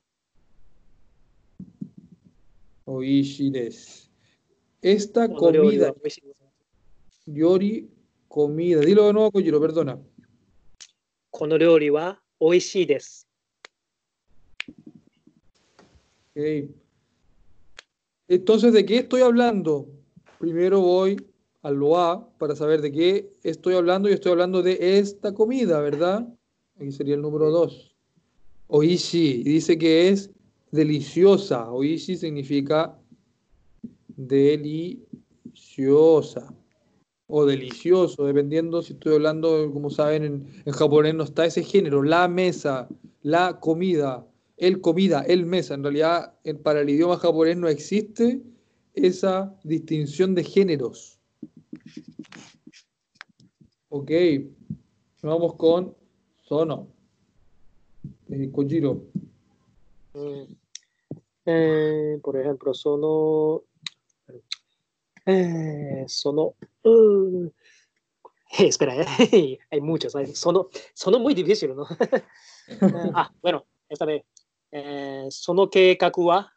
[2.86, 4.08] Oishi des.
[4.82, 7.30] Esta この料理は comida, 美味しいです。
[7.30, 7.88] Yori,
[8.28, 8.80] comida.
[8.80, 9.98] Dilo de nuevo, Kojiro, perdona.
[11.30, 13.26] この料理は美味しいです。
[16.34, 16.68] Ok.
[18.28, 19.86] Entonces, ¿de qué estoy hablando?
[20.38, 21.16] Primero voy
[21.63, 26.27] al loa para saber de qué estoy hablando y estoy hablando de esta comida, ¿verdad?
[26.77, 27.95] Aquí sería el número 2.
[28.67, 30.29] Oishi, dice que es
[30.71, 31.71] deliciosa.
[31.71, 32.95] Oishi significa
[34.15, 34.83] deliciosa
[37.27, 42.03] o delicioso, dependiendo si estoy hablando, como saben, en, en japonés no está ese género,
[42.03, 42.89] la mesa,
[43.21, 45.75] la comida, el comida, el mesa.
[45.75, 48.41] En realidad, para el idioma japonés no existe
[48.93, 51.12] esa distinción de géneros.
[53.89, 54.11] Ok,
[55.21, 55.95] vamos con
[56.43, 56.87] Sono.
[58.29, 59.05] Eh, Kojiro.
[60.13, 60.53] Mm.
[61.45, 63.63] Eh, por ejemplo, Sono.
[65.25, 66.55] Eh, sono.
[66.83, 67.49] Uh,
[68.59, 70.13] eh, espera, eh, hay muchos.
[70.33, 71.85] Sono, sono muy difícil, ¿no?
[73.13, 74.23] ah, bueno, esta vez.
[74.71, 76.51] Eh, sono que kakua.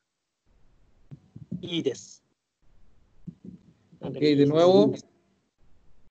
[1.60, 2.22] Y des.
[4.00, 4.92] Ok, de nuevo.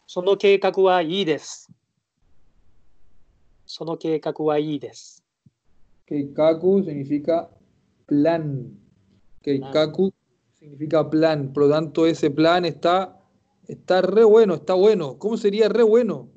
[0.07, 1.69] その計画はいいです。
[3.67, 5.23] その計画はいいです。
[6.07, 7.49] Keikaku significa
[8.07, 8.77] plan.
[9.45, 10.11] Keikaku
[10.59, 11.53] significa plan.
[11.53, 13.17] Por lo tanto, ese plan está,
[13.69, 15.17] está re bueno, está bueno.
[15.19, 16.29] ¿Cómo sería re bueno?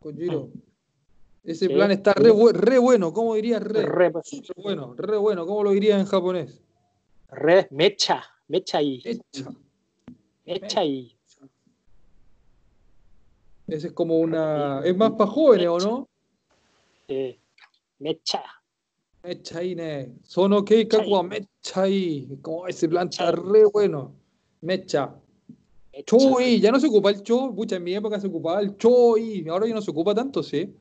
[0.00, 0.48] Kojiro.
[1.42, 1.74] Ese Sí.
[1.74, 3.12] plan está re, bu- re bueno.
[3.12, 3.82] ¿Cómo dirías re?
[3.82, 5.46] Re, Súper bueno, re bueno.
[5.46, 6.62] ¿Cómo lo dirías en japonés?
[7.30, 7.94] れ、め
[8.49, 9.01] Mecha ahí.
[9.05, 9.51] Mecha.
[10.45, 11.15] Mecha ahí.
[13.67, 14.81] Ese es como una.
[14.83, 16.09] Es más para jóvenes, ¿o no?
[17.07, 17.39] Sí.
[17.99, 18.43] Mecha.
[19.23, 19.75] Mecha ahí,
[20.23, 22.27] Son ok, Kakua, mecha ahí.
[22.41, 24.15] Como ese planta re bueno.
[24.61, 25.15] Mecha.
[26.05, 29.45] Choi, ya no se ocupa el cho, pucha, en mi época se ocupaba el choi,
[29.49, 30.73] ahora ya no se ocupa tanto, ¿sí?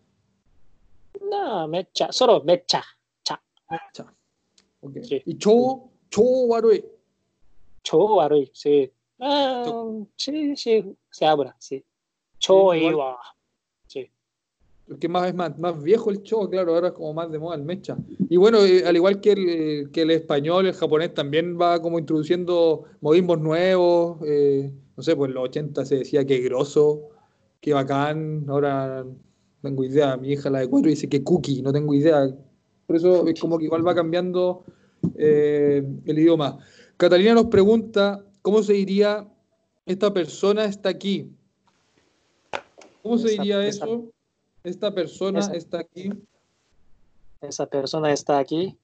[1.28, 2.84] No, mecha, solo mecha,
[3.24, 3.42] cha.
[3.68, 4.14] Mecha.
[4.80, 5.02] Okay.
[5.02, 5.22] Sí.
[5.26, 6.22] Y cho, cho.
[7.82, 9.64] 초와를 세 아,
[10.16, 11.84] sí, sí, se abra, sí.
[12.38, 13.18] Cho Iwa.
[13.86, 14.00] Sí.
[14.00, 14.10] E
[14.86, 17.64] Porque más es más, viejo el Cho, claro, ahora es como más de moda el
[17.64, 17.96] mecha.
[18.30, 21.98] Y bueno, eh, al igual que el, que el español, el japonés también va como
[21.98, 24.18] introduciendo modismos nuevos.
[24.24, 27.08] Eh, no sé, pues en los 80 se decía que grosso,
[27.60, 28.46] que bacán.
[28.48, 29.16] Ahora no
[29.62, 32.28] tengo idea, mi hija la de cuatro dice que cookie, no tengo idea.
[32.86, 34.64] Por eso es como que igual va cambiando
[35.16, 36.58] eh, el idioma.
[36.98, 39.24] Catalina nos pregunta, ¿cómo se diría
[39.86, 41.30] esta persona está aquí?
[43.04, 44.10] ¿Cómo esa, se diría esa, eso?
[44.64, 46.10] Esta persona esa, está aquí.
[47.40, 48.76] Esa persona está aquí.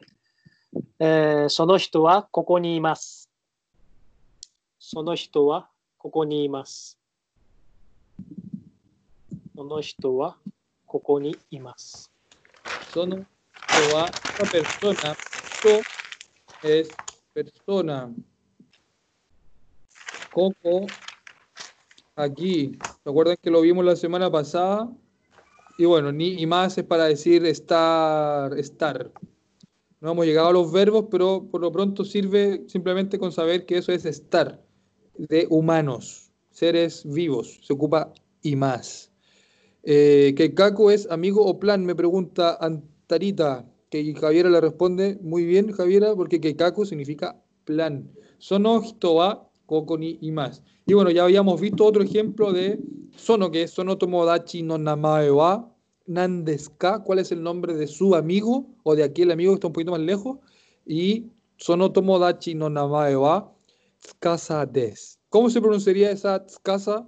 [1.00, 3.26] Eh, sono hito wa ah, koko ni imasu.
[4.78, 5.68] Sono hito ah,
[6.24, 6.96] ni imasu.
[9.56, 10.38] Sono hito ah,
[11.34, 11.34] ni
[14.30, 15.16] esta persona.
[15.64, 15.82] Esto
[16.62, 16.88] es
[17.34, 18.14] persona.
[20.32, 20.86] Coco
[22.16, 22.78] aquí.
[23.02, 24.90] ¿Se acuerdan que lo vimos la semana pasada?
[25.76, 29.12] Y bueno, ni y más es para decir estar, estar.
[30.00, 33.78] No hemos llegado a los verbos, pero por lo pronto sirve simplemente con saber que
[33.78, 34.62] eso es estar
[35.16, 37.60] de humanos, seres vivos.
[37.62, 39.10] Se ocupa y más.
[39.82, 43.66] Eh, Keikaku es amigo o plan, me pregunta Antarita
[44.02, 48.10] que Javiera le responde, muy bien Javiera, porque Keikaku significa plan.
[48.38, 50.64] Sono, Hitoba, Kokoni y más.
[50.86, 52.80] Y bueno, ya habíamos visto otro ejemplo de
[53.16, 55.70] Sono, que es Sono Tomodachi no Namae wa
[56.06, 59.72] Nandeska, cuál es el nombre de su amigo o de aquel amigo que está un
[59.72, 60.38] poquito más lejos.
[60.84, 63.52] Y Sono Tomodachi no Namae wa
[64.00, 65.20] Tsukasa des.
[65.28, 67.06] ¿Cómo se pronunciaría esa Tsukasa?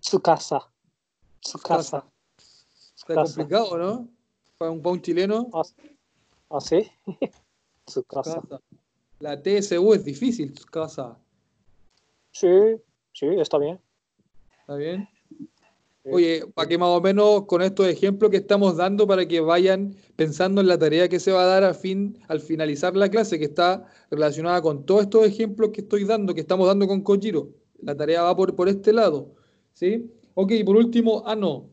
[0.00, 0.72] Tsukasa.
[1.42, 2.06] Tsukasa.
[2.96, 4.19] Está complicado, ¿no?
[4.60, 5.50] Para un, para un chileno.
[5.54, 6.86] ¿Ah, sí?
[7.86, 8.42] Tsukasa.
[8.42, 8.60] Tsukasa.
[9.18, 11.16] La TSU es difícil, Tsukasa.
[12.30, 12.76] Sí,
[13.14, 13.80] sí, está bien.
[14.60, 15.08] ¿Está bien?
[16.04, 19.96] Oye, para que más o menos con estos ejemplos que estamos dando para que vayan
[20.16, 23.38] pensando en la tarea que se va a dar al fin, al finalizar la clase,
[23.38, 27.48] que está relacionada con todos estos ejemplos que estoy dando, que estamos dando con Kojiro.
[27.80, 29.34] La tarea va por, por este lado.
[29.72, 30.12] ¿Sí?
[30.34, 31.70] Ok, por último, ah, no.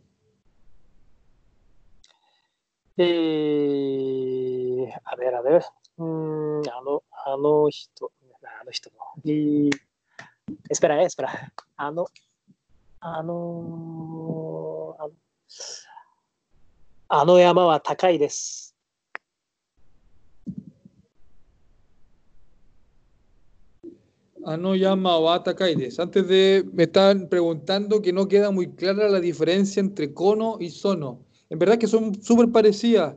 [3.00, 5.62] えー、あれあれ、
[5.98, 8.12] うん、あの、あの人、
[8.62, 9.70] あの人の、えー、
[10.70, 12.08] エスペラ、エスペラ、あの、
[13.00, 15.12] あのあの、
[17.10, 18.68] あの山は高いです。
[24.50, 26.00] Ah, no llama Watakaides.
[26.00, 30.70] Antes de, me están preguntando que no queda muy clara la diferencia entre cono y
[30.70, 31.27] sono.
[31.50, 33.16] En verdad que son súper parecidas.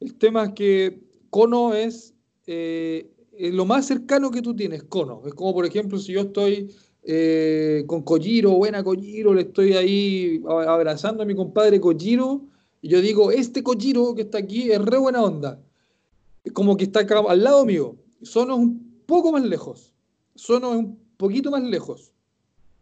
[0.00, 2.14] El tema es que cono es,
[2.46, 5.22] eh, es lo más cercano que tú tienes, cono.
[5.26, 10.42] Es como, por ejemplo, si yo estoy eh, con Kojiro, buena Kojiro, le estoy ahí
[10.46, 12.42] abrazando a mi compadre Kojiro,
[12.80, 15.60] y yo digo, este Kojiro que está aquí es re buena onda.
[16.44, 17.96] Es como que está acá al lado mío.
[18.22, 19.92] Sono un poco más lejos.
[20.34, 22.12] Sono un poquito más lejos.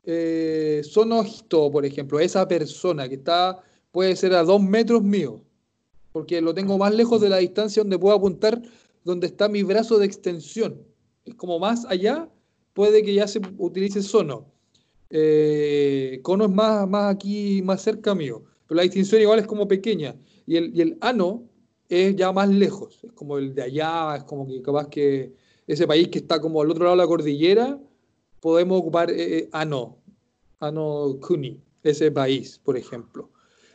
[0.04, 5.42] Eh, Sono Hito, por ejemplo, esa persona que está, puede ser a dos metros mío,
[6.12, 8.60] porque lo tengo más lejos de la distancia donde puedo apuntar,
[9.04, 10.82] donde está mi brazo de extensión.
[11.24, 12.28] Es como más allá,
[12.72, 14.46] puede que ya se utilice Sono.
[15.10, 19.66] Eh, Kono es más, más aquí, más cerca mío, pero la distinción igual es como
[19.66, 20.14] pequeña.
[20.46, 21.44] Y el, y el Ano
[21.88, 25.34] es ya más lejos, es como el de allá, es como que capaz que
[25.66, 27.80] ese país que está como al otro lado de la cordillera,
[28.40, 29.98] podemos ocupar eh, eh, Ano,
[30.60, 33.30] Ano Kuni, ese país, por ejemplo.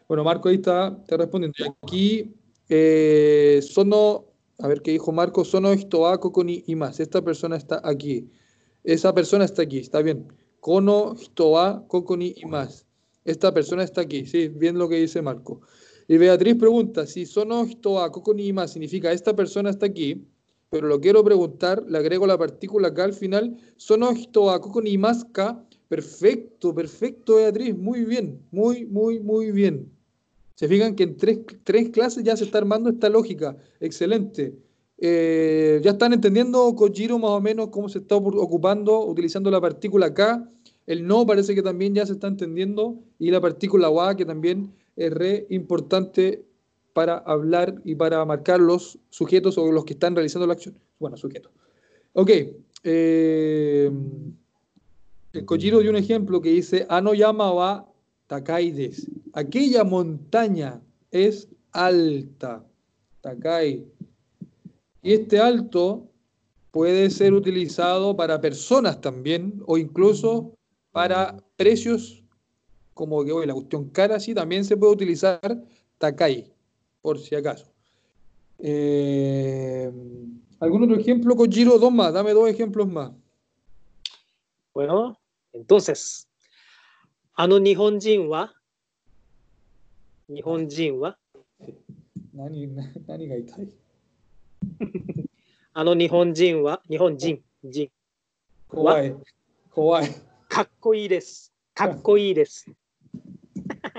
[0.07, 1.55] Bueno, Marco ahí está, está respondiendo.
[1.81, 2.35] Aquí,
[2.69, 4.25] eh, Sono,
[4.59, 6.99] a ver qué dijo Marco, Sono Hitoa Koni y más.
[6.99, 8.29] Esta persona está aquí.
[8.83, 10.27] Esa persona está aquí, está bien.
[10.59, 12.85] Kono Hitoa Kokoni y más.
[13.23, 15.61] Esta persona está aquí, sí, bien lo que dice Marco.
[16.07, 20.27] Y Beatriz pregunta, si Sono Hitoa Kokoni y más significa esta persona está aquí,
[20.69, 24.97] pero lo quiero preguntar, le agrego la partícula acá al final, Sono Hitoa Kokoni y
[24.97, 25.25] más.
[25.87, 29.94] Perfecto, perfecto, Beatriz, muy bien, muy, muy, muy bien.
[30.55, 33.57] Se fijan que en tres, tres clases ya se está armando esta lógica.
[33.79, 34.55] Excelente.
[34.97, 40.13] Eh, ya están entendiendo, Kojiro, más o menos cómo se está ocupando, utilizando la partícula
[40.13, 40.49] K.
[40.87, 42.95] El no parece que también ya se está entendiendo.
[43.19, 46.45] Y la partícula wa, que también es re importante
[46.93, 50.77] para hablar y para marcar los sujetos o los que están realizando la acción.
[50.99, 51.51] Bueno, sujetos.
[52.13, 52.31] Ok.
[52.83, 53.91] Eh,
[55.43, 57.94] Kojiro dio un ejemplo que dice Anoyama wa
[58.27, 59.07] Takaides.
[59.33, 62.65] Aquella montaña es alta.
[63.21, 63.85] Takai.
[65.01, 66.07] Y este alto
[66.71, 70.53] puede ser utilizado para personas también, o incluso
[70.91, 72.23] para precios,
[72.93, 75.39] como que hoy la cuestión cara, sí, también se puede utilizar
[75.97, 76.51] Takai,
[77.01, 77.67] por si acaso.
[78.59, 79.91] Eh,
[80.59, 81.77] ¿Algún otro ejemplo, Kojiro?
[81.77, 83.11] Dos más, dame dos ejemplos más.
[84.73, 85.17] Bueno,
[85.53, 86.24] entonces,
[87.37, 88.53] あの日本人は？
[90.29, 91.17] 日本人は？
[92.33, 92.73] 何
[93.05, 93.69] 何が痛い
[95.73, 96.81] あの日本人は？
[96.89, 97.89] 日本人人
[98.69, 99.13] 怖い。
[99.69, 100.07] 怖い。
[100.47, 101.51] かっこいいです。
[101.73, 102.71] かっこいいです。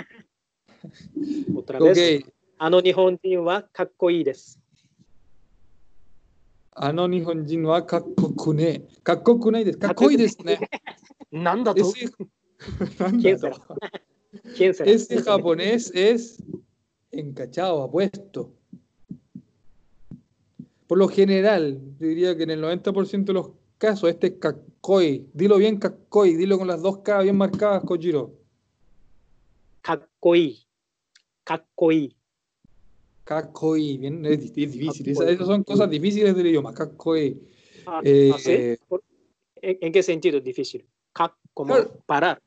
[1.79, 2.25] Vez.
[2.25, 2.33] Ok.
[2.57, 3.65] あの日本人は？
[3.65, 4.59] かっこいいです。
[6.73, 8.89] あの日本人はかっこくね。
[9.03, 9.79] かっこくないです。
[9.79, 10.59] かっこいいですね。
[11.31, 11.83] なんだと？
[11.83, 11.89] だ
[13.21, 13.57] ¿Quién será?
[14.57, 14.75] ¿Quién?
[14.85, 16.43] Ese japonés es
[17.11, 18.53] encachado, apuesto.
[20.87, 25.29] Por lo general, diría que en el 90% de los casos, este es Kakoi.
[25.33, 26.37] Dilo bien, Kakoi.
[26.37, 28.33] Dilo con las dos K bien marcadas, Kojiro.
[29.83, 30.59] Kakoi.
[31.45, 32.17] Kakoi.
[33.25, 33.99] Kakoi.
[33.99, 35.09] Bien, es, difícil.
[35.09, 36.73] Esas, son cosas difíciles del idioma.
[36.73, 37.41] Kakoi.
[37.87, 38.79] Ah, eh, eh,
[39.63, 40.87] ¿En qué sentido es difícil?
[41.53, 42.03] Como claro.
[42.07, 42.43] parar.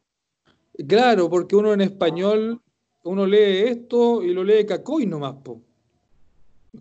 [0.88, 2.62] Claro, porque uno en español,
[3.04, 5.62] uno lee esto y lo lee kakoi nomás, po.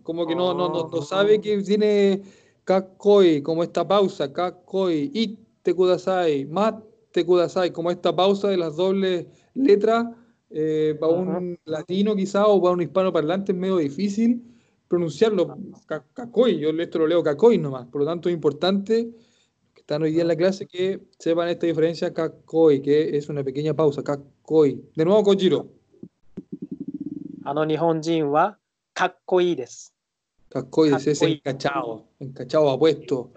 [0.03, 2.21] Como que no, no, no, no sabe que tiene
[2.63, 9.25] kakoi, como esta pausa, kakoi, ite kudasai, mate kudasai, como esta pausa de las dobles
[9.55, 10.07] letras,
[10.51, 14.41] eh, para un latino quizá o para un hispano parlante es medio difícil
[14.87, 15.55] pronunciarlo.
[15.85, 19.11] Ka- Kakoi, yo esto lo leo kakoi nomás, por lo tanto es importante
[19.88, 23.74] están hoy día en la clase que sepan esta diferencia kakoi, que es una pequeña
[23.74, 24.82] pausa, kakoi.
[24.96, 25.68] De nuevo, Kojiro.
[27.46, 28.56] あの日本人は
[28.94, 29.92] かっこいいです。
[30.48, 31.42] Kakoi es ese Kakoi.
[31.44, 32.04] encachado.
[32.18, 33.32] encachado, apuesto.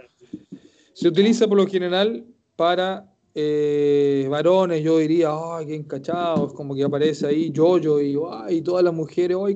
[0.93, 2.25] Se utiliza por lo general
[2.55, 3.05] para
[3.36, 8.84] eh, varones, yo diría, ay, qué encachados, como que aparece ahí Jojo y, ay, todas
[8.84, 9.55] las mujeres, ay,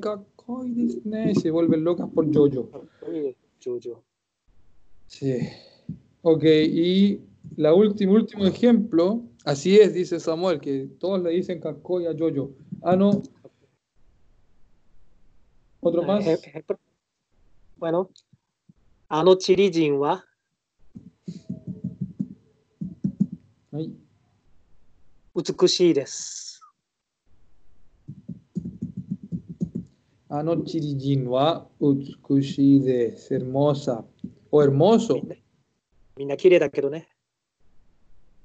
[0.71, 2.69] Disney, se vuelven locas por Jojo.
[3.63, 4.03] Jojo.
[5.07, 5.39] Sí.
[6.28, 7.20] Ok, y
[7.56, 12.12] la última, último ejemplo, así es, dice Samuel, que todos le dicen Casco y a
[12.12, 12.50] Yoyo.
[12.82, 13.22] Ah, no.
[15.78, 16.24] Otro ah, más.
[17.76, 18.10] Bueno,
[19.08, 20.24] ano chirijin wa.
[25.32, 26.60] Utsukushii desu.
[30.28, 33.32] Ano chirijin wa utsukushii desu.
[33.32, 34.04] Hermosa
[34.50, 35.22] o hermoso.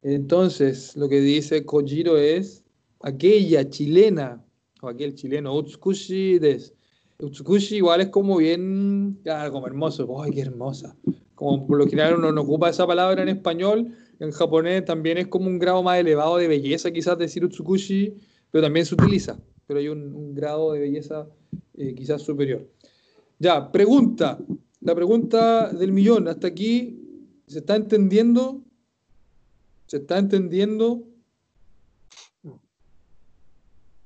[0.02, 2.64] Entonces, lo que dice Kojiro es
[3.02, 4.44] aquella chilena
[4.82, 6.74] o aquel chileno, Utsukushi des.
[7.20, 10.22] Utsukushi igual es como bien, claro, como hermoso.
[10.24, 10.96] ¡Ay, qué hermosa!
[11.36, 15.28] Como por lo general uno no ocupa esa palabra en español, en japonés también es
[15.28, 18.16] como un grado más elevado de belleza, quizás decir Utsukushi,
[18.50, 21.28] pero también se utiliza, pero hay un, un grado de belleza
[21.78, 22.68] eh, quizás superior.
[23.40, 24.38] Ya, pregunta.
[24.82, 26.28] La pregunta del millón.
[26.28, 27.11] Hasta aquí,
[27.52, 28.64] ¿se está entendiendo?
[29.88, 31.04] ¿Se está entendiendo?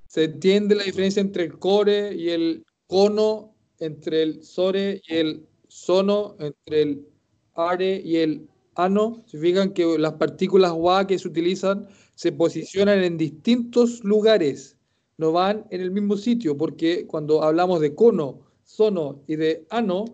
[0.08, 5.48] ¿Se entiende la diferencia entre el core y el cono, entre el sore y el
[5.68, 7.08] sono, entre el
[7.54, 9.24] are y el ano?
[9.28, 14.78] Se fijan que las partículas wa que se utilizan se posicionan en distintos lugares,
[15.18, 20.06] no van en el mismo sitio, porque cuando hablamos de cono, sono y de ano,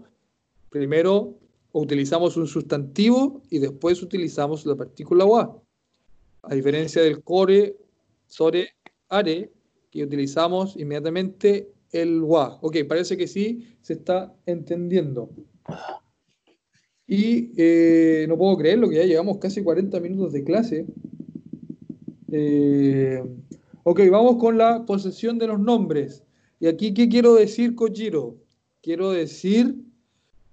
[0.70, 1.41] primero
[1.74, 5.62] utilizamos un sustantivo y después utilizamos la partícula wa.
[6.44, 7.78] A diferencia del core,
[8.28, 8.70] sore,
[9.10, 9.52] are,
[9.90, 12.58] que utilizamos inmediatamente el wa.
[12.62, 15.30] Ok, parece que sí se está entendiendo.
[17.08, 20.86] Y eh, no puedo creerlo que ya llevamos casi 40 minutos de clase.
[22.32, 23.22] Eh,
[23.84, 26.24] ok, vamos con la posesión de los nombres.
[26.60, 28.38] Y aquí, ¿qué quiero decir, Kojiro?
[28.82, 29.76] Quiero decir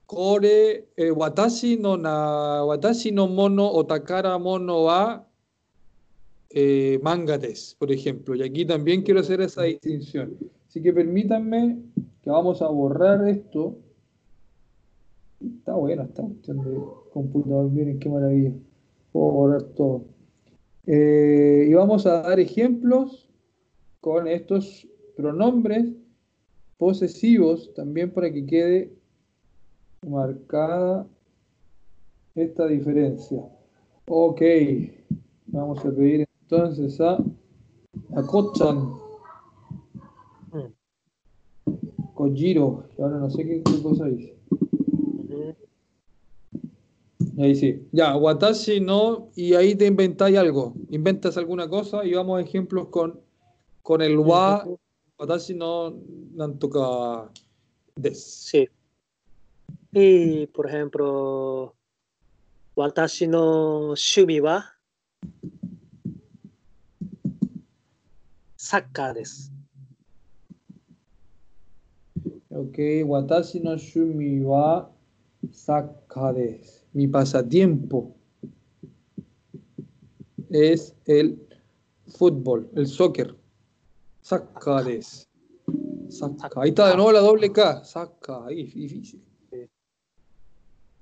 [0.09, 5.23] Kore, eh, watashi no na, watashi no mono, otakara mono wa
[6.49, 8.35] eh, mangates, por ejemplo.
[8.35, 10.39] Y aquí también quiero hacer esa distinción.
[10.67, 11.83] Así que permítanme
[12.23, 13.77] que vamos a borrar esto.
[15.45, 16.81] Está buena esta cuestión de
[17.13, 18.53] computador, miren qué maravilla.
[19.13, 20.07] Puedo borrar todo.
[20.87, 23.29] Eh, y vamos a dar ejemplos
[24.01, 24.89] con estos
[25.19, 25.93] pronombres
[26.79, 28.99] posesivos también para que quede
[30.07, 31.07] marcada
[32.35, 33.43] esta diferencia.
[34.07, 34.43] Ok,
[35.47, 37.19] vamos a pedir entonces a,
[38.15, 38.95] a Kochan,
[42.15, 44.35] Kojiro, y ahora no sé qué, qué cosa dice.
[47.39, 47.87] Ahí sí.
[47.93, 50.75] Ya, Watashi no, y ahí te inventáis algo.
[50.91, 53.21] Inventas alguna cosa y vamos a ejemplos con,
[53.83, 54.67] con el wa,
[55.19, 55.95] Watashi no
[56.35, 57.31] nantoka
[57.95, 58.25] des.
[58.25, 58.69] Sí.
[59.93, 61.75] Y, por ejemplo,
[62.77, 64.65] watashi no shubi wa
[68.57, 69.51] soccer desu.
[72.51, 74.91] Ok, watashi no shubi wa
[75.51, 76.85] soccer desu.
[76.93, 78.15] Mi pasatiempo
[80.51, 81.39] es el
[82.07, 83.35] fútbol, el soccer.
[84.21, 85.29] Soccer desu.
[86.11, 86.63] Saca.
[86.63, 87.85] Ahí está de nuevo la doble K.
[87.85, 88.47] Saca.
[88.47, 89.23] Ahí, difícil.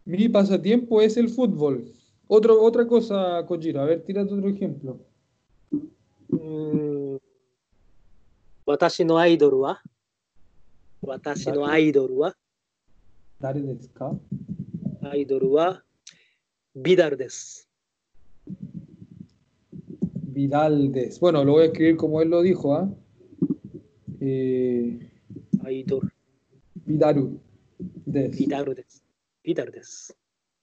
[0.07, 1.93] Mi pasatiempo es el fútbol.
[2.29, 3.81] Otro, otra cosa, Kojiro.
[3.81, 5.01] A ver, tírate otro ejemplo.
[6.29, 7.17] Mm.
[8.65, 9.79] Watashi no idol wa?
[11.03, 12.33] Watashi no idol wa?
[13.41, 14.15] ¿Dare desu ka?
[15.15, 15.83] Idol wa
[16.73, 17.17] Vidal.
[20.23, 20.93] Vidal.
[21.21, 22.89] Bueno, lo voy a escribir como él lo dijo, ¿ah?
[24.21, 25.01] ¿eh?
[25.63, 25.71] Eh...
[25.71, 26.13] Idol.
[26.85, 27.41] Vidaru
[28.07, 28.39] desu.
[28.39, 28.75] Vidaru.
[29.47, 30.13] Itaru desu.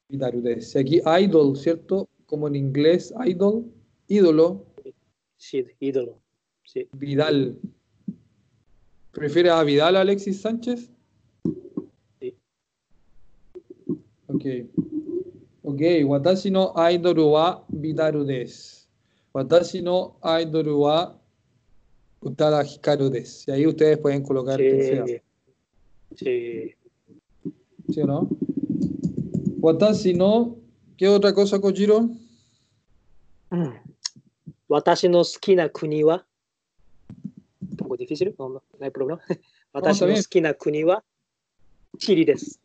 [0.09, 0.43] Itaru.
[0.79, 2.09] Aquí idol, ¿cierto?
[2.25, 3.65] Como en inglés, idol,
[4.07, 4.65] ídolo.
[5.37, 6.19] Sí, ídolo.
[6.65, 6.87] Sí.
[6.93, 7.57] Vidal.
[9.11, 10.91] ¿Prefieres a Vidal Alexis Sánchez?
[12.19, 12.35] Sí.
[14.27, 14.45] Ok.
[15.63, 18.87] Ok, watashi no aidoru wa Vidaru desu.
[19.33, 21.19] Watashi no aidoru wa
[22.21, 23.51] Utada Hikaru desu.
[23.51, 25.21] Y ahí ustedes pueden colocar sí.
[26.15, 26.75] Sí.
[27.89, 28.29] ¿Sí o no?
[29.63, 30.57] Watashi no.
[30.97, 32.09] ¿Qué otra cosa, Kojiro?
[34.67, 35.21] Watashi no
[35.71, 36.03] kuni.
[36.03, 36.21] Un
[37.77, 39.21] poco difícil, no, hay problema.
[39.73, 41.01] Watashi no sukina kuni wa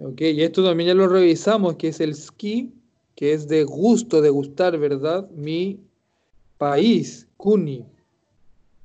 [0.00, 2.72] Ok, y esto también ya lo revisamos, que es el ski,
[3.14, 5.30] que es de gusto, de gustar, ¿verdad?
[5.30, 5.78] Mi
[6.56, 7.86] país, kuni.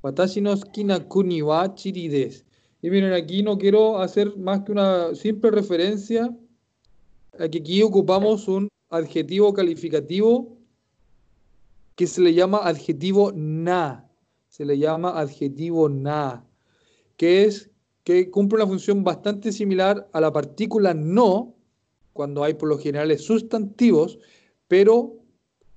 [0.02, 1.74] Watashi no sukina kuni wa.
[2.84, 6.36] Y miren, aquí no quiero hacer más que una simple referencia
[7.38, 10.58] a que aquí ocupamos un adjetivo calificativo
[11.94, 14.06] que se le llama adjetivo na.
[14.48, 16.46] Se le llama adjetivo na,
[17.16, 17.70] que es
[18.02, 21.54] que cumple una función bastante similar a la partícula no,
[22.12, 24.18] cuando hay por lo general sustantivos,
[24.68, 25.24] pero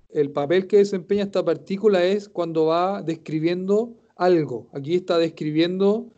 [0.10, 4.68] el papel que desempeña esta partícula es cuando va describiendo algo.
[4.74, 6.12] Aquí está describiendo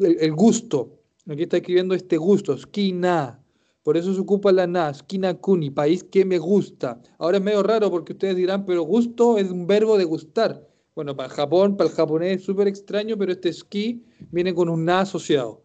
[0.00, 0.98] el, gusto.
[1.28, 3.42] Aquí está escribiendo este gusto, skina.
[3.82, 7.00] Por eso se ocupa la na, skina kuni, país que me gusta.
[7.18, 10.66] Ahora es medio raro porque ustedes dirán, pero gusto es un verbo de gustar.
[10.94, 14.68] Bueno, para el Japón, para el japonés es súper extraño, pero este ski viene con
[14.68, 15.62] un na asociado.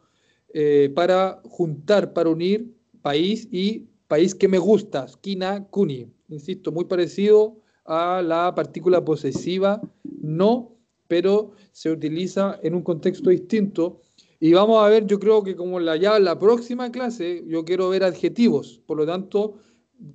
[0.54, 6.12] Eh, para juntar, para unir país y país que me gusta, skina kuni.
[6.28, 10.76] Insisto, muy parecido a la partícula posesiva, no,
[11.08, 14.00] pero se utiliza en un contexto distinto
[14.44, 17.89] y vamos a ver, yo creo que como la, ya la próxima clase, yo quiero
[17.89, 18.82] ver adjetivos.
[18.88, 19.54] Por lo tanto,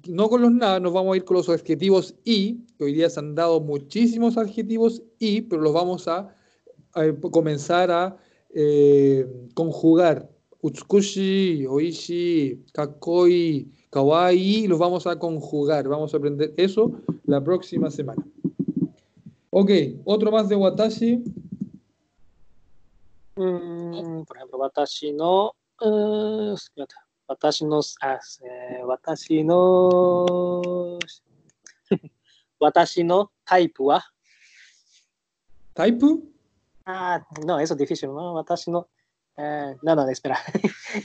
[0.09, 3.21] no con los nada, nos vamos a ir con los adjetivos y, hoy día se
[3.21, 6.35] han dado muchísimos adjetivos y, pero los vamos a,
[7.31, 8.17] comenzar a
[8.53, 10.29] eh, conjugar.
[10.61, 15.87] Utsukushi, oishi, kakoi, kawaii, los vamos a conjugar.
[15.87, 16.91] Vamos a aprender eso
[17.27, 18.27] la próxima semana.
[19.51, 19.71] Ok,
[20.05, 21.23] otro más de Watashi.
[23.37, 23.47] う
[24.21, 26.57] ん、これは私の、うん、
[27.27, 30.99] 私の、あ、えー、私の、
[32.59, 34.11] 私のタイプは
[35.75, 36.19] タイプ
[36.87, 38.33] あ、no, eso es difícil, ¿no?
[38.35, 38.89] 私の、
[39.37, 40.39] eh, no, no, espera.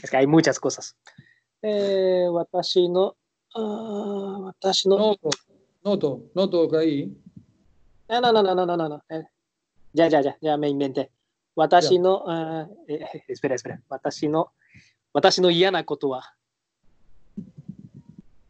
[0.02, 0.96] es que hay muchas cosas.
[1.60, 3.14] Eh, 私の、
[3.52, 3.60] あ
[4.44, 4.96] 私の。
[4.96, 5.30] ノート、
[5.84, 7.16] ノート、ノートがいい
[8.08, 9.02] No, no, no, no, no, no, no.
[9.10, 9.24] Eh,
[9.92, 11.10] ya, ya, ya, ya me inventé.
[11.54, 13.56] 私の、え、スペレ、
[13.88, 14.50] 私の、
[15.12, 16.34] 私の嫌なことは、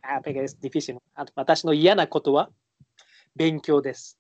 [0.03, 0.99] あ、ペケス、ディフィシル。
[1.35, 2.51] 私の嫌なことは、
[3.35, 4.19] 勉強です。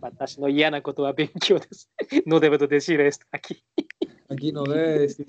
[0.00, 1.90] 私の嫌なことは勉強です。
[2.26, 3.64] ノデブとデシレス、アキ。
[4.28, 5.24] アキノレス、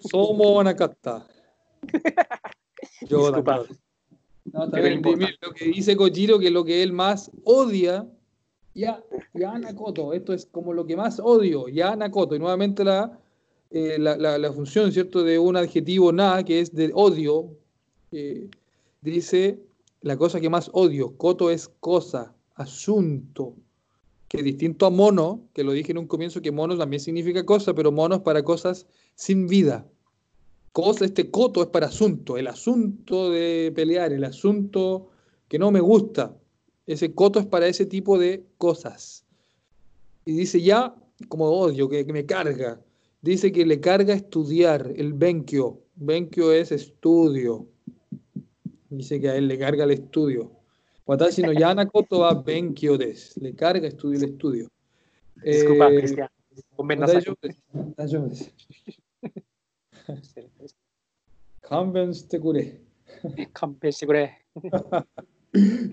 [0.00, 1.26] そう思わなかった。
[4.54, 5.02] No, está bien.
[5.42, 8.06] lo que dice Kojiro que lo que él más odia,
[8.72, 9.02] ya,
[9.34, 13.18] ya Nakoto, esto es como lo que más odio, ya Nakoto, y nuevamente la,
[13.72, 17.48] eh, la, la, función, ¿cierto?, de un adjetivo na, que es de odio,
[18.12, 18.48] eh,
[19.00, 19.58] dice
[20.02, 23.56] la cosa que más odio, Koto es cosa, asunto,
[24.28, 27.74] que distinto a mono, que lo dije en un comienzo que mono también significa cosa,
[27.74, 28.86] pero mono es para cosas
[29.16, 29.84] sin vida
[30.74, 35.08] cosa, este coto es para asunto, el asunto de pelear, el asunto
[35.46, 36.36] que no me gusta.
[36.84, 39.24] Ese coto es para ese tipo de cosas.
[40.24, 40.92] Y dice ya,
[41.28, 42.80] como odio, que, me carga.
[43.22, 45.78] Dice que le carga estudiar, el benkyo.
[45.94, 47.68] Benkyo es estudio.
[48.90, 50.50] Dice que a él le carga el estudio.
[51.06, 53.36] Watashi no yana koto wa benkyo des.
[53.36, 54.68] Le carga estudio el estudio.
[55.36, 56.28] Disculpa, eh, Cristian.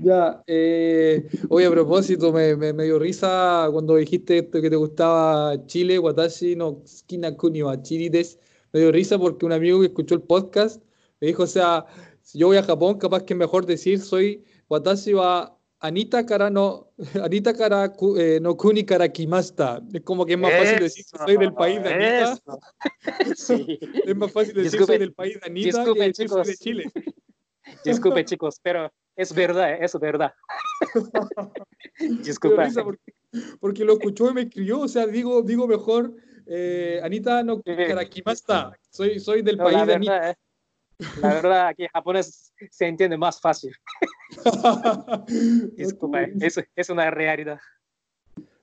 [0.04, 5.66] Ya, eh, oye, a propósito, me, me, dio risa cuando dijiste esto que te gustaba
[5.68, 8.40] Chile, Watashi no Skina Kuni wa Chirides.
[8.74, 10.82] Me dio risa porque un amigo que escuchó el podcast
[11.20, 11.86] me dijo, o sea,
[12.22, 16.50] si yo voy a Japón, capaz que es mejor decir soy Watashi wa Anita Kara
[16.50, 19.82] no, Anita Kara eh, no Kuni Kara Kimasta.
[19.92, 22.40] Es como que es más fácil decir que soy del país de Anita.
[23.36, 23.80] Sí.
[24.06, 26.48] Es más fácil decir que soy del país de Anita disculpe, que decir chicos.
[26.48, 26.92] de Chile.
[27.84, 30.34] Disculpe, chicos, pero es verdad, es verdad.
[32.24, 32.68] Disculpa.
[32.84, 33.00] Porque,
[33.60, 36.14] porque, lo escuchó y me escribió, o sea, digo, digo mejor,
[36.46, 38.78] eh, Anita no Kara Kimasta.
[38.90, 40.32] Soy, soy del país de Anita.
[40.32, 40.36] Eh.
[41.22, 43.74] La verdad, aquí en japonés se entiende más fácil.
[45.76, 47.60] Disculpa, eso es una realidad.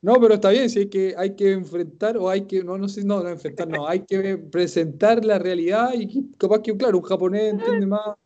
[0.01, 2.89] No, pero está bien, si hay que, hay que enfrentar, o hay que, no, no
[2.89, 7.05] sé, no, no enfrentar, no, hay que presentar la realidad y capaz que, claro, un
[7.05, 8.17] japonés entiende más.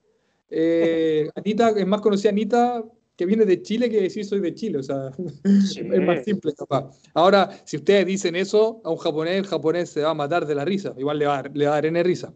[0.50, 2.84] Eh, Anita, es más conocida Anita
[3.16, 5.12] que viene de Chile que decir soy de Chile, o sea,
[5.44, 6.90] es más simple capaz.
[7.14, 10.54] Ahora, si ustedes dicen eso a un japonés, el japonés se va a matar de
[10.54, 12.34] la risa, igual le va, le va a dar en risa.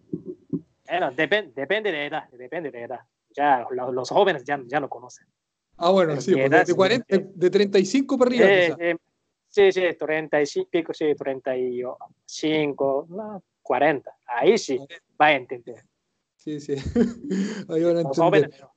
[0.88, 3.00] Bueno, depende, depende de edad, depende de edad.
[3.36, 5.26] Ya los, jóvenes ya, ya lo conocen.
[5.76, 8.46] Ah, bueno, sí, pues, de, 40, de, 35 para arriba.
[8.46, 8.96] Eh, eh,
[9.56, 14.10] Sí, sí, 35, pico, sí, 35, no, 40.
[14.26, 14.78] Ahí sí,
[15.18, 15.82] va a entender.
[16.36, 16.74] Sí, sí.
[17.70, 18.50] Ahí van a Los entender.
[18.50, 18.70] jóvenes, no.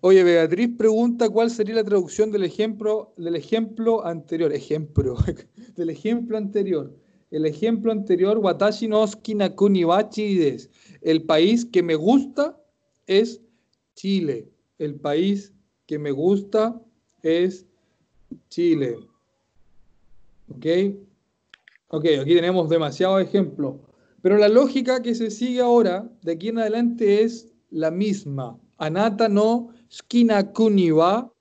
[0.00, 4.52] Oye, Beatriz pregunta cuál sería la traducción del ejemplo, del ejemplo anterior.
[4.52, 5.14] Ejemplo.
[5.76, 6.92] del ejemplo anterior.
[7.30, 9.04] El ejemplo anterior, Watashi no
[9.54, 10.10] kuni wa.
[11.00, 12.60] El país que me gusta
[13.06, 13.40] es
[13.96, 14.48] Chile.
[14.78, 15.52] El país
[15.86, 16.80] que me gusta
[17.22, 17.66] es
[18.48, 18.98] Chile.
[20.48, 20.66] ¿Ok?
[21.88, 23.76] Ok, aquí tenemos demasiados ejemplos.
[24.22, 28.58] Pero la lógica que se sigue ahora, de aquí en adelante, es la misma.
[28.78, 31.32] Anata no skina kuni wa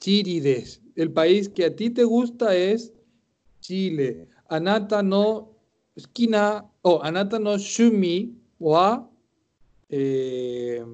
[0.00, 0.80] Chiri desu.
[0.94, 2.92] El país que a ti te gusta es
[3.60, 4.28] Chile.
[4.48, 5.50] Anata no
[5.98, 9.08] skina, o anata no shumi wa
[9.88, 10.84] eh,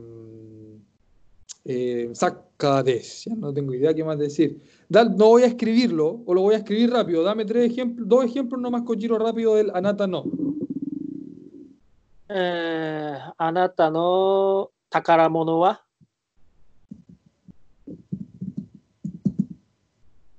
[1.64, 4.60] eh, Sacades, ya no tengo idea qué más decir.
[4.88, 7.22] No voy a escribirlo, o lo voy a escribir rápido.
[7.22, 10.24] Dame tres ejemplos, dos ejemplos nomás con giro rápido del Anata no.
[12.28, 15.80] Eh, anata no Takaramono wa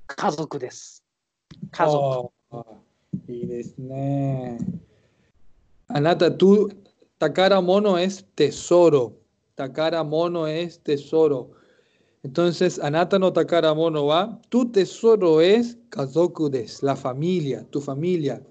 [0.07, 1.01] Kazoku desu.
[1.71, 2.31] Kazoku.
[2.49, 2.77] Oh,
[3.27, 4.57] y desne.
[5.87, 6.69] Anata, tú
[7.17, 9.24] Takaramono es tesoro.
[9.55, 11.51] Takara Mono es tesoro.
[12.23, 14.39] Entonces, Anata no Takara Mono va.
[14.49, 18.41] Tu tesoro es Kazoku des, la familia, tu familia.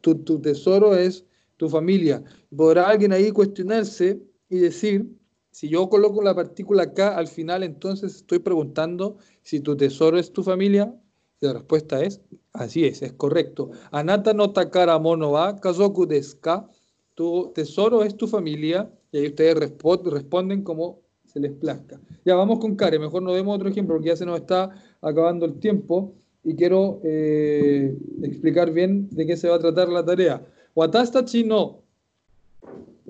[0.00, 1.24] Tu, tu tesoro es
[1.58, 2.22] tu familia.
[2.56, 5.06] Podrá alguien ahí cuestionarse y decir,
[5.50, 10.32] si yo coloco la partícula K al final, entonces estoy preguntando si tu tesoro es
[10.32, 10.94] tu familia.
[11.40, 12.20] La respuesta es,
[12.52, 13.70] así es, es correcto.
[13.90, 16.68] Anata no takara mono wa kazoku desu ka.
[17.14, 18.90] Tu tesoro es tu familia.
[19.12, 22.00] Y ahí ustedes responden como se les plazca.
[22.24, 25.46] Ya vamos con Care, mejor nos demos otro ejemplo porque ya se nos está acabando
[25.46, 30.42] el tiempo y quiero eh, explicar bien de qué se va a tratar la tarea.
[30.74, 31.82] Watashi no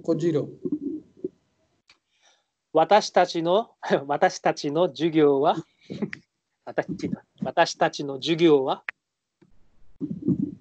[0.02, 0.48] Kojiro.
[2.74, 3.76] Watashitachi no,
[4.06, 5.56] watashitachi no jugyo wa
[7.42, 8.82] watashi no jugyo wa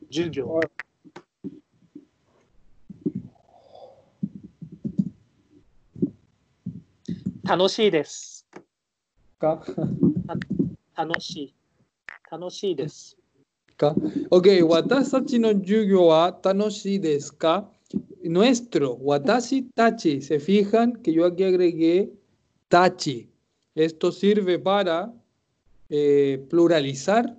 [0.10, 0.62] jugyo.
[7.47, 8.47] 楽しいです。
[9.39, 9.61] Ka.
[10.97, 11.55] 楽しい。
[12.31, 13.17] 楽しいです。
[13.77, 13.95] Ka.
[14.31, 17.69] Ok, watashi no yugyo wa tanoshi desu ka.
[18.25, 20.23] Nuestro, watashi tachi.
[20.23, 22.11] Se fijan que yo aquí agregué
[22.69, 23.29] tachi.
[23.75, 25.13] Esto sirve para
[25.91, 27.37] eh, pluralizar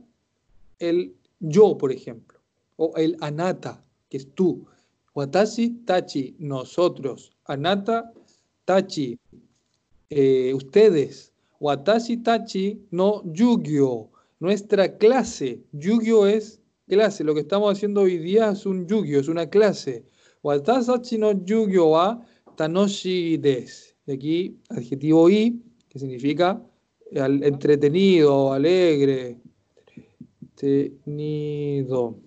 [0.80, 2.40] el yo, por ejemplo,
[2.78, 4.66] o el anata, que es tú.
[5.16, 7.32] Watashi tachi, nosotros.
[7.46, 8.12] Anata
[8.66, 9.18] tachi,
[10.11, 11.33] eh, ustedes.
[11.61, 15.61] Watashi tachi no yugyo, nuestra clase.
[15.73, 17.25] Yugyo es clase.
[17.25, 20.05] Lo que estamos haciendo hoy día es un yugyo, es una clase.
[20.43, 22.25] Watashi no yugyo wa
[22.57, 23.95] tanoshi desu.
[24.07, 26.63] Y aquí, adjetivo i, que significa
[27.17, 29.37] al- entretenido, alegre.
[30.41, 32.19] Entretenido.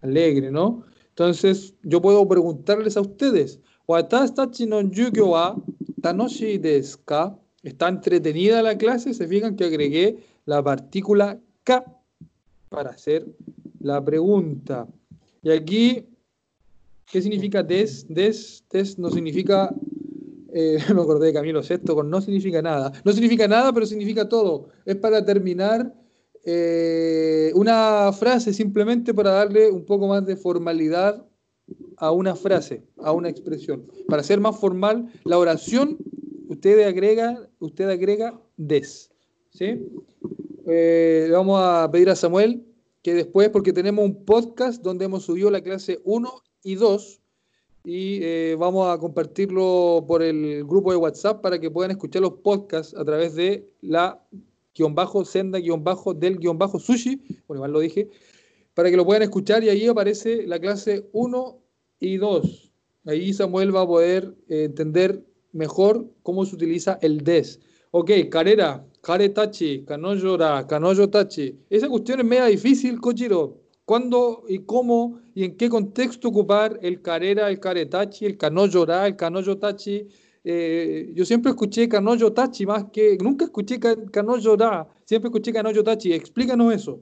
[0.00, 0.84] Alegre, ¿no?
[1.10, 5.56] Entonces, yo puedo preguntarles a ustedes, Watashi no yugyo wa
[6.00, 7.36] tanoshi desu ka?
[7.62, 9.14] ¿Está entretenida la clase?
[9.14, 11.84] Se fijan que agregué la partícula ka
[12.68, 13.26] para hacer
[13.80, 14.86] la pregunta.
[15.42, 16.06] Y aquí,
[17.10, 18.06] ¿qué significa des?
[18.08, 19.74] Des, des no significa,
[20.52, 22.92] eh, me acordé de Camilo Sexto, con no significa nada.
[23.04, 24.68] No significa nada, pero significa todo.
[24.84, 25.92] Es para terminar
[26.44, 31.24] eh, una frase simplemente para darle un poco más de formalidad
[31.96, 33.86] a una frase, a una expresión.
[34.08, 35.98] Para ser más formal, la oración,
[36.48, 39.10] usted agrega, usted agrega des.
[39.50, 39.80] ¿sí?
[40.66, 42.64] Eh, le vamos a pedir a Samuel
[43.02, 46.30] que después, porque tenemos un podcast donde hemos subido la clase 1
[46.62, 47.20] y 2,
[47.84, 52.34] y eh, vamos a compartirlo por el grupo de WhatsApp para que puedan escuchar los
[52.34, 54.24] podcasts a través de la
[54.74, 57.16] guion bajo senda guion bajo del guion bajo sushi,
[57.48, 58.08] bueno, igual lo dije,
[58.74, 61.61] para que lo puedan escuchar y ahí aparece la clase 1
[62.02, 62.72] y 2.
[63.06, 67.60] Ahí Samuel va a poder eh, entender mejor cómo se utiliza el des.
[67.92, 71.58] Ok, carera, care tachi, kanojora, kanoyo tachi.
[71.70, 73.58] Esa cuestión es media difícil, Kochiro.
[73.84, 79.16] ¿Cuándo y cómo y en qué contexto ocupar el carera, el caretachi, el kanojora, el
[79.16, 80.08] kanoyo tachi?
[80.44, 83.18] Eh, yo siempre escuché kanoyo tachi más que.
[83.20, 86.12] Nunca escuché kanojora, siempre escuché kanoyo tachi.
[86.12, 87.00] Explícanos eso.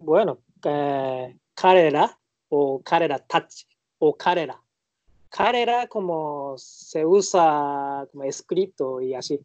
[0.00, 2.18] Bueno, eh, carrera
[2.48, 3.64] o carrera touch
[3.98, 4.60] o carrera.
[5.28, 9.40] Carrera como se usa como escrito y así.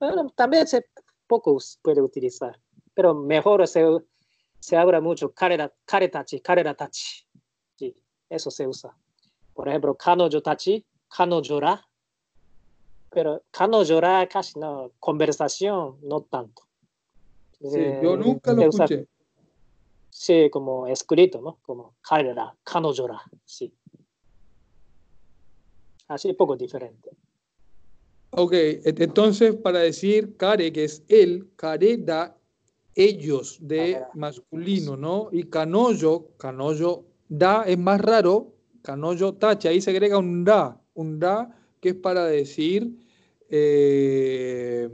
[0.00, 0.86] Bueno, también se
[1.26, 2.58] poco puede utilizar,
[2.94, 3.84] pero mejor se,
[4.58, 7.26] se habla mucho karera, karetachi, karera tachi.
[7.76, 7.94] Sí,
[8.28, 8.96] eso se usa.
[9.54, 11.86] Por ejemplo, kanojo tachi, kanojora.
[13.10, 16.62] Pero kanojora casi no, conversación no tanto.
[17.60, 17.68] Sí,
[18.02, 19.06] yo Eh, nunca lo usa- escuché.
[20.18, 21.58] Sí, como escrito, ¿no?
[21.60, 23.70] Como karera, kanojora, sí.
[26.08, 27.10] Así un poco diferente.
[28.30, 32.34] Ok, entonces para decir care, que es él, care da
[32.94, 35.28] ellos de masculino, ¿no?
[35.32, 41.18] Y canoyo, canoyo da es más raro, canoyo tache, ahí se agrega un da, un
[41.18, 43.05] da que es para decir
[43.48, 44.88] eh,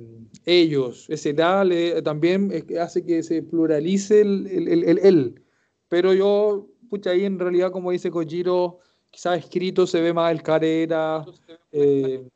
[0.44, 1.07] ellos.
[1.09, 2.50] Ese da le- también
[2.80, 5.42] hace que se pluralice el, el, el- el-.
[5.88, 8.78] Pero yo, pucha, ahí en realidad, como dice Kojiro,
[9.11, 11.24] quizás escrito se ve más el carera.
[11.72, 12.26] eh,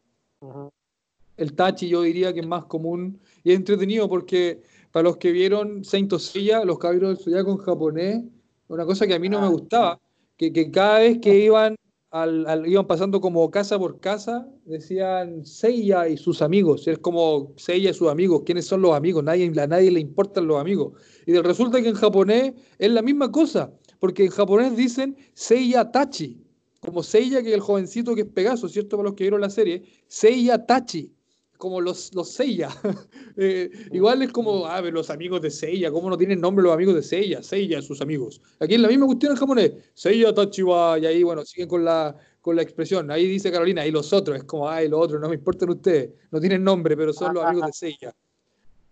[1.36, 5.32] el tachi yo diría que es más común y es entretenido porque para los que
[5.32, 8.24] vieron Saint Seiya, los caballeros del Zodiaco en japonés,
[8.68, 9.50] una cosa que a mí no me Ah.
[9.50, 10.00] gustaba,
[10.36, 11.76] que, que cada vez que iban
[12.22, 17.90] al, iban pasando como casa por casa, decían Seiya y sus amigos, es como Seiya
[17.90, 19.22] y sus amigos, ¿quiénes son los amigos?
[19.24, 20.94] Nadie, a nadie le importan los amigos.
[21.26, 26.42] Y resulta que en japonés es la misma cosa, porque en japonés dicen Seiya Tachi,
[26.80, 28.96] como Seiya que es el jovencito que es Pegaso, ¿cierto?
[28.96, 31.12] Para los que vieron la serie, Seiya Tachi,
[31.56, 32.68] como los, los Seiya.
[33.38, 36.72] Eh, igual es como, a ver, los amigos de Seiya, ¿cómo no tienen nombre los
[36.72, 37.42] amigos de Seiya?
[37.42, 38.40] Seiya, sus amigos.
[38.58, 42.16] Aquí es la misma cuestión en japonés, Seiya Tachiwa, y ahí, bueno, siguen con la,
[42.40, 43.10] con la expresión.
[43.10, 46.12] Ahí dice Carolina, y los otros, es como, ay, los otros, no me importan ustedes,
[46.30, 47.50] no tienen nombre, pero son los Ajá.
[47.50, 48.14] amigos de Seiya.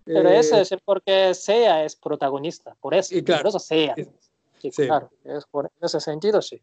[0.04, 3.94] Pero Eh, eso es porque Seiya es protagonista, por eso, Y claro, por eso Seiya.
[3.96, 4.08] es-
[4.60, 4.84] Sí, sí.
[4.86, 6.60] claro, es por ese sentido, sí.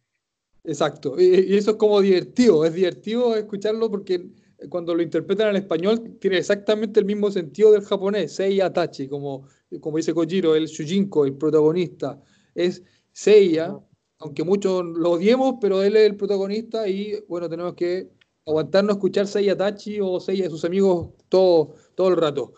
[0.64, 4.24] Exacto, y, y eso es como divertido, es divertido escucharlo porque
[4.70, 9.48] cuando lo interpretan en español tiene exactamente el mismo sentido del japonés, Seiya Tachi, como,
[9.80, 12.22] como dice Kojiro, el Shujinko, el protagonista,
[12.56, 13.76] es Seiya,
[14.20, 18.10] aunque muchos lo odiemos, pero él es el protagonista y bueno, tenemos que
[18.46, 22.54] aguantarnos a escuchar Seiya Tachi o Seiya de sus amigos todo, todo el rato.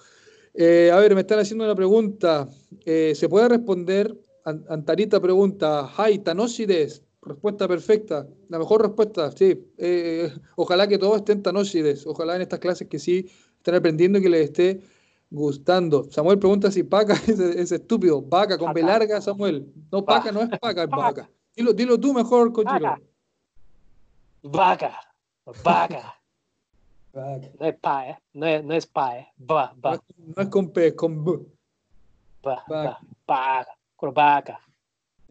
[0.53, 2.47] Eh, a ver, me están haciendo una pregunta.
[2.85, 4.15] Eh, ¿Se puede responder?
[4.45, 7.02] An- Antarita pregunta, Hi, Tanoshi des.
[7.25, 8.27] Respuesta perfecta.
[8.49, 9.71] La mejor respuesta, sí.
[9.77, 12.05] Eh, ojalá que todos estén Tanoshi des.
[12.05, 14.81] Ojalá en estas clases que sí estén aprendiendo y que les esté
[15.29, 16.09] gustando.
[16.11, 18.21] Samuel pregunta si Paca es, es estúpido.
[18.21, 18.93] Vaca, con B Paca.
[18.93, 19.71] larga, Samuel.
[19.91, 20.89] No, Pa- Paca no es Paca, es.
[20.89, 21.29] Vaca.
[21.55, 22.71] Dilo, dilo tú mejor, Kojiro.
[22.73, 23.01] Vaca.
[24.43, 24.99] Vaca,
[25.63, 26.19] vaca.
[27.13, 28.19] No es pa, ¿eh?
[28.33, 29.27] No es, no es pa, ¿eh?
[29.39, 31.31] Va, No va, es, no es con P, es con B.
[32.45, 32.83] va, Vaca.
[32.83, 34.59] va, vaca, con vaca.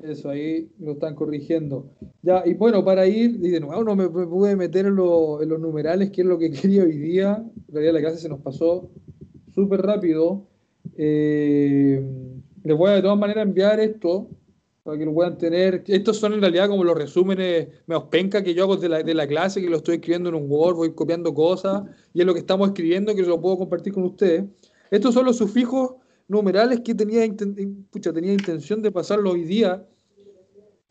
[0.02, 1.92] Eso, ahí lo están corrigiendo.
[2.22, 5.40] Ya, y bueno, para ir, y de nuevo no me, me pude meter en, lo-
[5.40, 7.44] en los numerales, que es lo que quería hoy día.
[7.68, 8.90] En realidad la clase se nos pasó
[9.54, 10.48] súper rápido.
[10.96, 12.02] Eh,
[12.64, 14.28] les voy a de todas maneras enviar esto
[14.82, 15.84] para que lo puedan tener.
[15.86, 19.14] Estos son en realidad como los resúmenes menos penca que yo hago de la, de
[19.14, 22.34] la clase, que lo estoy escribiendo en un Word, voy copiando cosas, y es lo
[22.34, 24.44] que estamos escribiendo, que lo puedo compartir con ustedes.
[24.90, 25.94] Estos son los sufijos
[26.28, 27.22] numerales que tenía,
[27.90, 29.86] pucha, tenía intención de pasarlo hoy día.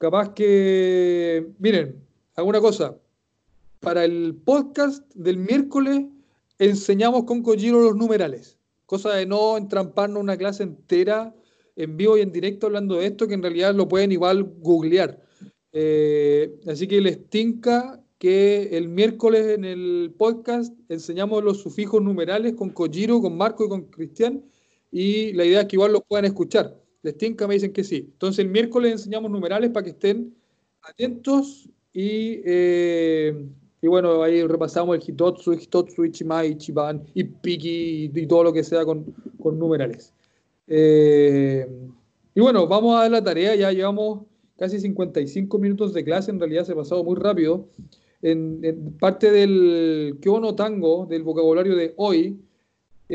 [0.01, 2.97] Capaz que, miren, alguna cosa.
[3.81, 6.05] Para el podcast del miércoles
[6.57, 8.57] enseñamos con Kojiro los numerales.
[8.87, 11.35] Cosa de no entramparnos una clase entera
[11.75, 15.21] en vivo y en directo hablando de esto, que en realidad lo pueden igual googlear.
[15.71, 22.55] Eh, así que les tinca que el miércoles en el podcast enseñamos los sufijos numerales
[22.55, 24.43] con Kojiro, con Marco y con Cristian,
[24.91, 26.80] y la idea es que igual los puedan escuchar.
[27.03, 28.09] Les tinca, me dicen que sí.
[28.13, 30.35] Entonces el miércoles enseñamos numerales para que estén
[30.81, 33.45] atentos y, eh,
[33.81, 38.85] y bueno, ahí repasamos el Hitotsu, Hitotsu, Ichimai, Ichiban, Ippiki y todo lo que sea
[38.85, 39.05] con,
[39.41, 40.13] con numerales.
[40.67, 41.67] Eh,
[42.33, 44.21] y bueno, vamos a dar la tarea, ya llevamos
[44.57, 47.67] casi 55 minutos de clase, en realidad se ha pasado muy rápido.
[48.21, 52.39] En, en parte del Kyono Tango, del vocabulario de hoy,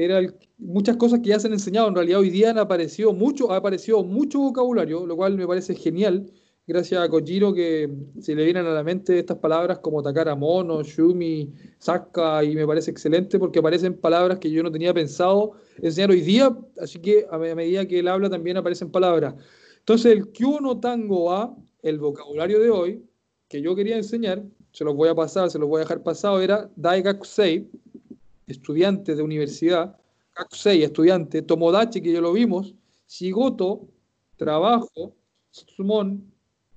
[0.05, 0.21] era
[0.59, 1.89] muchas cosas que ya se han enseñado.
[1.89, 5.75] En realidad hoy día han aparecido mucho, ha aparecido mucho vocabulario, lo cual me parece
[5.75, 6.31] genial.
[6.69, 7.89] Gracias a Kojiro que
[8.21, 12.67] se le vienen a la mente estas palabras como Takara Mono, Shumi, Saka, y me
[12.67, 17.25] parece excelente porque aparecen palabras que yo no tenía pensado enseñar hoy día, así que
[17.31, 19.35] a me- a medida que él habla también aparecen palabras.
[19.79, 23.05] Entonces el Kyono Tango A, el vocabulario de hoy,
[23.49, 24.43] que yo quería enseñar,
[24.73, 27.71] se los voy a pasar, se los voy a dejar pasado, era Daigakusei,
[28.47, 29.97] estudiante de universidad,
[30.33, 32.75] Kakusei, estudiante, Tomodachi, que ya lo vimos,
[33.09, 33.89] Shigoto,
[34.37, 35.15] trabajo,
[35.51, 36.23] Sumon,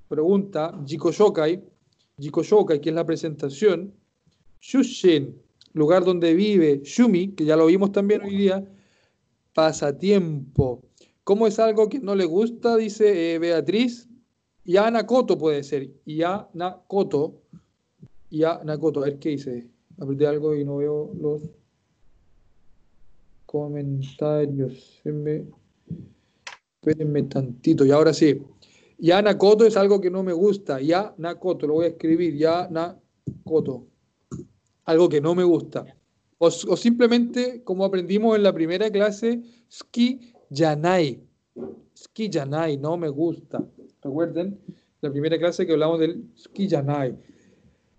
[0.08, 1.62] pregunta, Jikoshokai,
[2.18, 3.94] Jikoshokai, que es la presentación,
[4.62, 5.36] Shushin,
[5.74, 8.66] lugar donde vive, Shumi, que ya lo vimos también hoy día,
[9.54, 10.82] pasatiempo,
[11.30, 12.76] ¿Cómo es algo que no le gusta?
[12.76, 14.10] Dice eh, Beatriz.
[14.66, 15.92] Yana Koto puede ser.
[16.04, 17.44] Yana Koto.
[18.32, 19.04] Yana Koto.
[19.04, 19.70] A ver qué dice.
[20.00, 21.44] Apreté algo y no veo los
[23.50, 25.02] comentarios.
[26.82, 27.84] Espérenme, tantito.
[27.84, 28.44] Y ahora sí.
[29.00, 30.80] Yana Koto es algo que no me gusta.
[30.80, 31.66] Yana Koto.
[31.66, 32.36] Lo voy a escribir.
[32.38, 33.00] Yana
[33.44, 33.88] Koto.
[34.86, 35.84] Algo que no me gusta.
[36.38, 41.20] O, o simplemente, como aprendimos en la primera clase, ski yanai.
[41.96, 43.66] Ski yanai, no me gusta.
[44.04, 44.60] Recuerden,
[45.02, 47.18] la primera clase que hablamos del ski yanai.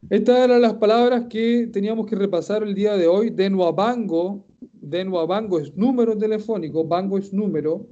[0.09, 3.31] Estas eran las palabras que teníamos que repasar el día de hoy.
[3.31, 4.47] Denua bango.
[4.81, 6.85] Denua bango es número telefónico.
[6.85, 7.87] Bango es número.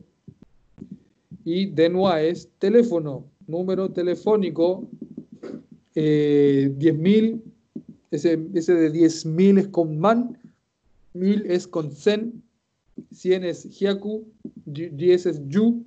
[1.44, 3.24] Y denua es teléfono.
[3.46, 4.88] Número telefónico.
[5.94, 7.42] Eh, 10.000.
[8.10, 10.38] Ese, ese de 10.000 es con man.
[11.12, 12.42] 1000 es con sen.
[13.12, 14.26] 100 es hyaku.
[14.64, 15.84] 10 es yu.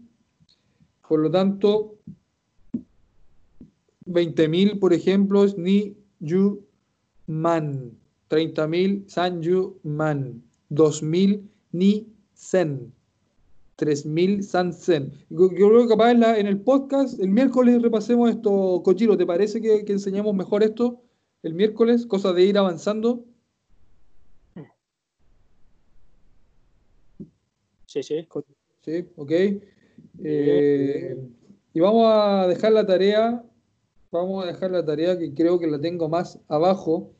[1.07, 1.97] Por lo tanto,
[4.05, 6.63] 20.000, por ejemplo, es ni yu
[7.27, 7.91] man.
[8.29, 10.41] 30.000 san yu man.
[10.71, 12.91] 2.000 ni sen.
[13.77, 15.11] 3.000 san sen.
[15.29, 19.17] Yo creo que capaz en, la, en, el podcast, el miércoles repasemos esto, Cochiro.
[19.17, 21.01] ¿Te parece que, que enseñemos mejor esto
[21.43, 22.05] el miércoles?
[22.05, 23.25] Cosa de ir avanzando.
[27.91, 28.27] Sí, sí.
[28.79, 29.31] Sí, ok.
[30.23, 31.17] Eh,
[31.73, 33.43] y vamos a dejar la tarea,
[34.11, 37.11] vamos a dejar la tarea que creo que la tengo más abajo.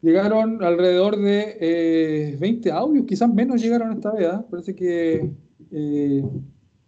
[0.00, 4.28] Llegaron alrededor de eh, 20 audios, quizás menos llegaron esta vez.
[4.28, 4.44] ¿eh?
[4.48, 5.30] Parece que
[5.72, 6.24] eh,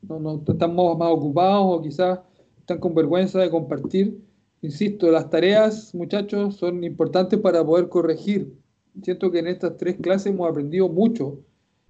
[0.03, 2.21] no, no, están más, ocupados o quizás
[2.59, 4.21] están con vergüenza de compartir.
[4.63, 8.55] Insisto, las tareas, muchachos, son importantes para poder corregir.
[9.03, 11.41] Siento que en estas tres clases hemos aprendido mucho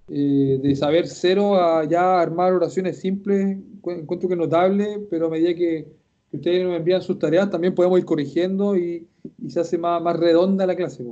[0.09, 5.55] eh, de saber cero a ya armar oraciones simples, encuentro que notable, pero a medida
[5.55, 6.00] que,
[6.31, 9.07] que ustedes nos envían sus tareas, también podemos ir corrigiendo y,
[9.39, 11.05] y se hace más, más, redonda la clase.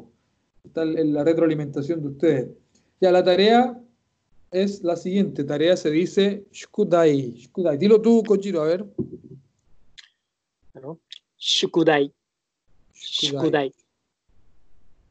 [0.64, 2.50] Está en la retroalimentación de ustedes.
[3.00, 3.80] Ya, la tarea
[4.50, 5.44] es la siguiente.
[5.44, 7.32] Tarea se dice Shukudai.
[7.32, 7.78] Shukudai.
[7.78, 8.86] Dilo tú, Kochiro, a ver.
[10.72, 11.00] Bueno,
[11.36, 12.12] Shukudai.
[12.94, 13.72] Shukudai.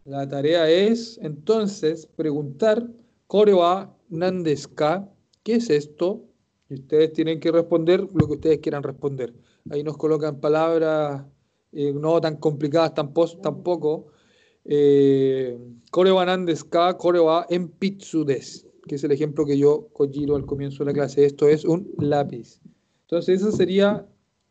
[0.06, 2.88] La tarea es, entonces, preguntar
[3.28, 5.10] Koreo Nandeska,
[5.44, 6.24] ¿qué es esto?
[6.70, 9.34] Y ustedes tienen que responder lo que ustedes quieran responder.
[9.72, 11.24] Ahí nos colocan palabras
[11.72, 14.08] eh, no tan complicadas tampoco.
[14.66, 15.58] Eh,
[15.92, 20.94] Koreo Nandeska, Koreo Empitsudes, que es el ejemplo que yo Kojiro al comienzo de la
[20.94, 21.26] clase.
[21.26, 22.60] Esto es un lápiz.
[23.02, 24.06] Entonces, esa sería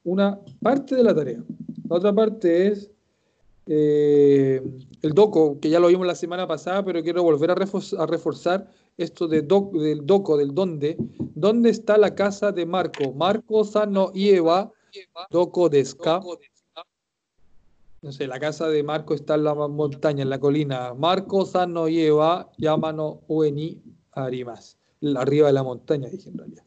[0.05, 1.43] una parte de la tarea.
[1.89, 2.91] La otra parte es
[3.67, 4.63] eh,
[5.03, 8.07] el doco, que ya lo vimos la semana pasada, pero quiero volver a, reforzar, a
[8.07, 10.97] reforzar esto de doc, del doco, del dónde.
[11.35, 13.13] ¿Dónde está la casa de Marco?
[13.13, 14.73] Marco Sano Ieva,
[15.31, 16.21] doco de Ska.
[18.03, 20.95] No sé, la casa de Marco está en la montaña, en la colina.
[20.95, 23.83] Marco Sano Ieva, Yamano Ueni
[24.13, 24.79] Arimas.
[25.17, 26.65] Arriba de la montaña, dije en realidad.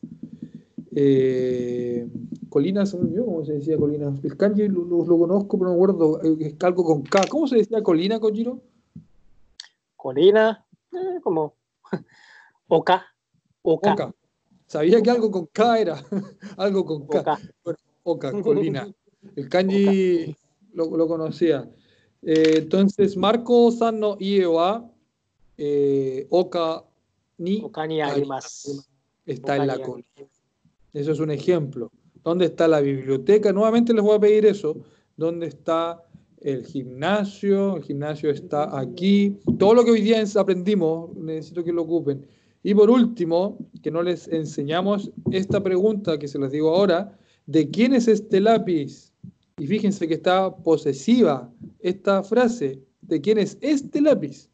[0.95, 2.07] Eh,
[2.49, 4.13] Colina, se me olvidó cómo se decía Colina.
[4.23, 6.21] El kanji lo, lo, lo, conozco, pero no me acuerdo.
[6.21, 7.21] Es algo con K.
[7.29, 8.59] ¿Cómo se decía Colina, Kojiro?
[9.95, 11.55] Colina, eh, como
[12.67, 13.05] Oka.
[13.61, 13.93] Oka.
[13.93, 14.15] Oka.
[14.65, 16.03] Sabía que algo con K era.
[16.57, 17.19] algo con K.
[17.19, 17.79] Oka, bueno,
[18.11, 18.91] Oka Colina.
[19.35, 20.35] El kanji
[20.73, 21.69] lo, lo, conocía.
[22.21, 24.89] Eh, entonces, Marco Sano Iewa,
[25.57, 26.85] eh, Oka
[27.37, 28.83] ni, Oka ni arimasu.
[29.25, 30.07] Está Oka en la colina.
[30.93, 31.91] Eso es un ejemplo.
[32.23, 33.53] ¿Dónde está la biblioteca?
[33.53, 34.77] Nuevamente les voy a pedir eso.
[35.15, 36.03] ¿Dónde está
[36.41, 37.77] el gimnasio?
[37.77, 39.37] El gimnasio está aquí.
[39.57, 42.25] Todo lo que hoy día aprendimos, necesito que lo ocupen.
[42.63, 47.17] Y por último, que no les enseñamos esta pregunta que se les digo ahora,
[47.49, 49.11] ¿de quién es este lápiz?
[49.57, 52.79] Y fíjense que está posesiva esta frase.
[53.01, 54.49] ¿De quién es este lápiz?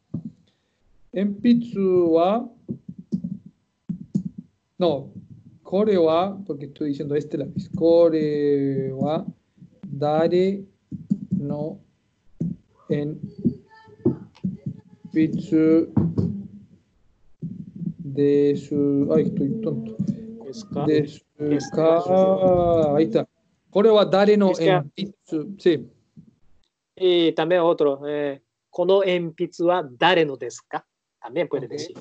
[1.12, 2.50] En Pitsua.
[4.78, 5.12] No,
[5.62, 9.26] Core wa, porque estoy diciendo este lápiz, Core wa
[9.90, 10.64] dare
[11.30, 11.78] no
[12.88, 13.18] en
[15.12, 15.92] pitsu
[17.98, 19.08] de su.
[19.14, 19.96] Ay, estoy tonto.
[20.86, 23.28] De su este, ahí está.
[23.70, 25.40] Korewa Dare no Enpitsu.
[25.56, 25.90] Este, sí.
[26.96, 28.00] Y también otro.
[28.06, 30.62] Eh, Kono Enpitsu wa Dare no desu?
[31.20, 31.96] También puede decir.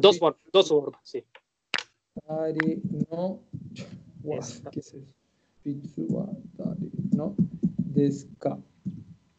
[0.00, 1.24] Dos formas, dos formas, sí.
[2.26, 2.80] Dare
[3.10, 3.40] no.
[4.22, 4.98] ¿Qué es eso?
[5.62, 6.06] Pitsu
[6.56, 7.34] Dare no
[7.76, 8.28] desu.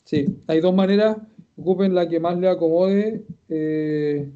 [0.04, 1.18] Sí, hay dos maneras.
[1.58, 3.26] Ocupen la que más le acomode.
[3.50, 4.30] Eh,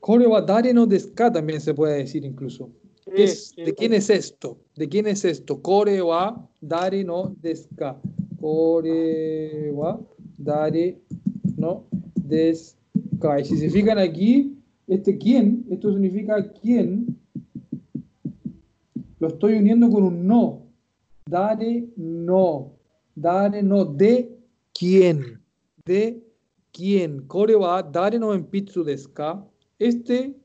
[0.00, 2.70] Kore wa dare no desu ka también se puede decir incluso.
[3.06, 4.58] Es, ¿De quién es esto?
[4.76, 5.60] ¿De quién es esto?
[5.60, 8.00] Kore wa dare no desu ka.
[8.40, 10.00] Kore wa
[10.38, 10.98] dare
[11.56, 11.84] no
[12.14, 12.76] desu
[13.20, 13.40] ka.
[13.40, 17.18] Y si se fijan aquí, este quién, esto significa quién,
[19.18, 20.62] lo estoy uniendo con un no.
[21.26, 22.72] Dare no.
[23.14, 23.84] Dare no.
[23.84, 24.38] ¿De
[24.72, 25.40] quién?
[25.84, 26.22] ¿De
[26.72, 27.26] quién?
[27.26, 29.46] Kore wa dare no en pitsu desu ka.
[29.80, 30.36] Este,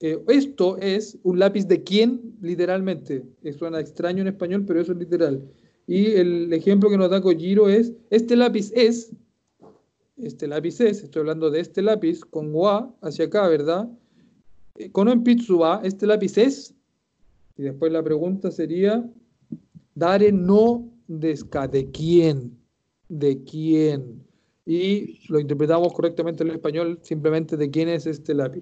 [0.00, 3.24] eh, esto es un lápiz de quién, literalmente.
[3.56, 5.48] Suena extraño en español, pero eso es literal.
[5.86, 9.12] Y el ejemplo que nos da Kojiro es, este lápiz es,
[10.16, 13.88] este lápiz es, estoy hablando de este lápiz, con wa hacia acá, ¿verdad?
[14.74, 16.74] Eh, Con en pitsu wa, este lápiz es,
[17.56, 19.08] y después la pregunta sería,
[19.94, 22.58] dare no desca, ¿de quién?
[23.08, 24.24] ¿De quién?
[24.70, 28.60] y lo interpretamos correctamente en el español, simplemente de quién es este lápiz.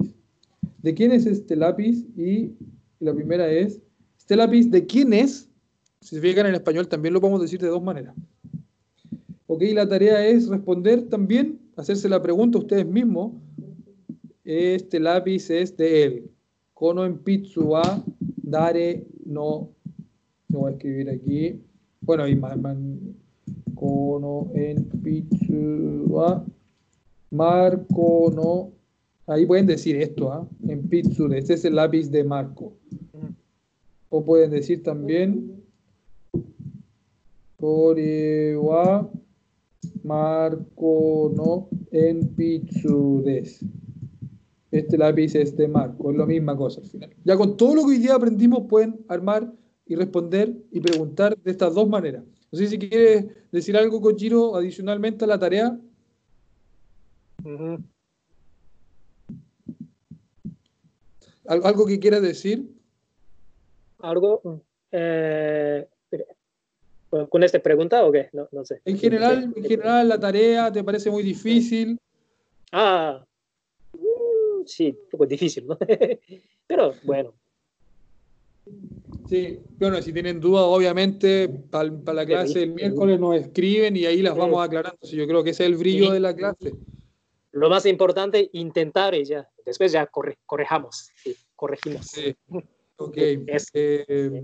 [0.79, 2.05] ¿De quién es este lápiz?
[2.17, 2.53] Y
[3.01, 3.81] la primera es,
[4.19, 5.49] ¿este lápiz de quién es?
[6.01, 8.15] Si se fijan en español también lo podemos decir de dos maneras.
[9.47, 13.33] Ok, la tarea es responder también, hacerse la pregunta ustedes mismos.
[14.45, 16.31] Este lápiz es de él.
[16.75, 18.05] Kono en pitsua,
[18.43, 19.71] dare no.
[20.49, 21.61] Lo voy a escribir aquí.
[22.01, 22.57] Bueno, y más,
[23.75, 26.45] Kono en Pitsua.
[27.31, 28.78] Marco no.
[29.29, 30.49] Ahí pueden decir esto, ¿ah?
[30.67, 31.27] En Pitsu.
[31.33, 32.73] Este es el lápiz de Marco.
[34.09, 35.63] O pueden decir también.
[37.57, 39.11] Korewa
[40.05, 43.65] Marco no en Pitsu des.
[44.71, 47.11] Este lápiz es de Marco, es la misma cosa al final.
[47.25, 49.53] Ya con todo lo que hoy día aprendimos pueden armar
[49.87, 52.23] y responder y preguntar de estas dos maneras.
[52.53, 55.79] No sé si quieres decir algo, Kojiro, adicionalmente a la tarea.
[57.45, 57.79] ¿Al-
[61.49, 62.69] ¿Algo que quieras decir?
[64.01, 64.63] ¿Algo?
[64.93, 65.87] Eh,
[67.31, 68.29] ¿Con esta pregunta o qué?
[68.33, 68.83] No, no sé.
[68.85, 71.99] En general, en general, la tarea te parece muy difícil.
[72.71, 73.25] Ah,
[73.95, 75.79] mm, sí, un poco difícil, ¿no?
[76.67, 77.35] Pero bueno,
[79.29, 84.23] Sí, bueno, si tienen dudas, obviamente, para la clase del miércoles nos escriben y ahí
[84.23, 84.99] las vamos aclarando.
[85.03, 86.73] Sí, yo creo que ese es el brillo de la clase.
[87.53, 89.49] lo más importante, intentar y ya.
[89.69, 92.07] Después ya corre, correjamos, sí, corregimos.
[92.07, 92.35] Sí.
[93.01, 93.17] Ok.
[93.47, 94.43] Es- Eh,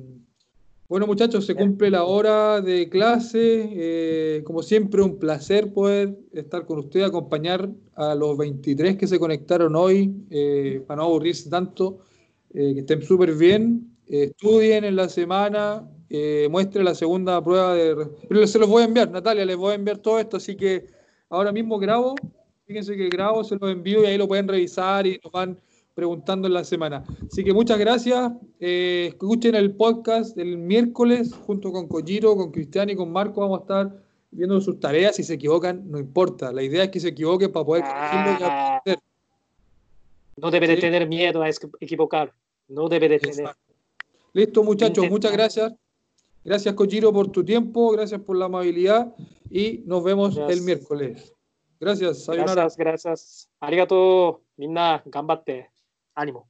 [0.87, 3.69] bueno, muchachos, se cumple la hora de clase.
[3.73, 9.19] Eh, como siempre, un placer poder estar con ustedes, acompañar a los 23 que se
[9.19, 11.99] conectaron hoy, eh, para no aburrirse tanto.
[12.53, 13.97] Eh, que estén súper bien.
[14.07, 15.91] Eh, estudien en la semana.
[16.11, 18.07] Eh, muestren la segunda prueba de.
[18.29, 20.37] Pero se los voy a enviar, Natalia, les voy a enviar todo esto.
[20.37, 20.87] Así que
[21.29, 22.15] ahora mismo grabo.
[22.67, 25.59] Fíjense que grabo, se los envío y ahí lo pueden revisar y nos van
[25.95, 27.05] preguntando en la semana.
[27.31, 28.33] Así que muchas gracias.
[28.59, 33.43] Eh, escuchen el podcast del miércoles junto con Kojiro, con Cristian y con Marco.
[33.43, 35.15] Vamos a estar viendo sus tareas.
[35.17, 36.53] Si se equivocan, no importa.
[36.53, 38.99] La idea es que se equivoquen para poder corregirlo y Ah, aprender.
[40.37, 40.81] no debe de Sí.
[40.81, 41.49] tener miedo a
[41.81, 42.33] equivocar.
[42.69, 43.41] No debe de tener.
[43.41, 43.75] Exacto.
[44.33, 45.09] Listo, muchachos.
[45.11, 45.73] Muchas gracias.
[46.43, 47.91] Gracias, Kojiro, por tu tiempo.
[47.93, 49.15] Gracias por la amabilidad.
[49.51, 50.59] Y nos vemos Gracias.
[50.59, 51.34] el miércoles.
[51.85, 52.25] Gracias.
[52.25, 52.55] Sayonara.
[52.55, 53.49] Gracias, gracias.
[53.61, 54.61] ありがとう。
[54.61, 55.71] みんな頑張って。
[56.15, 56.47] アニモ。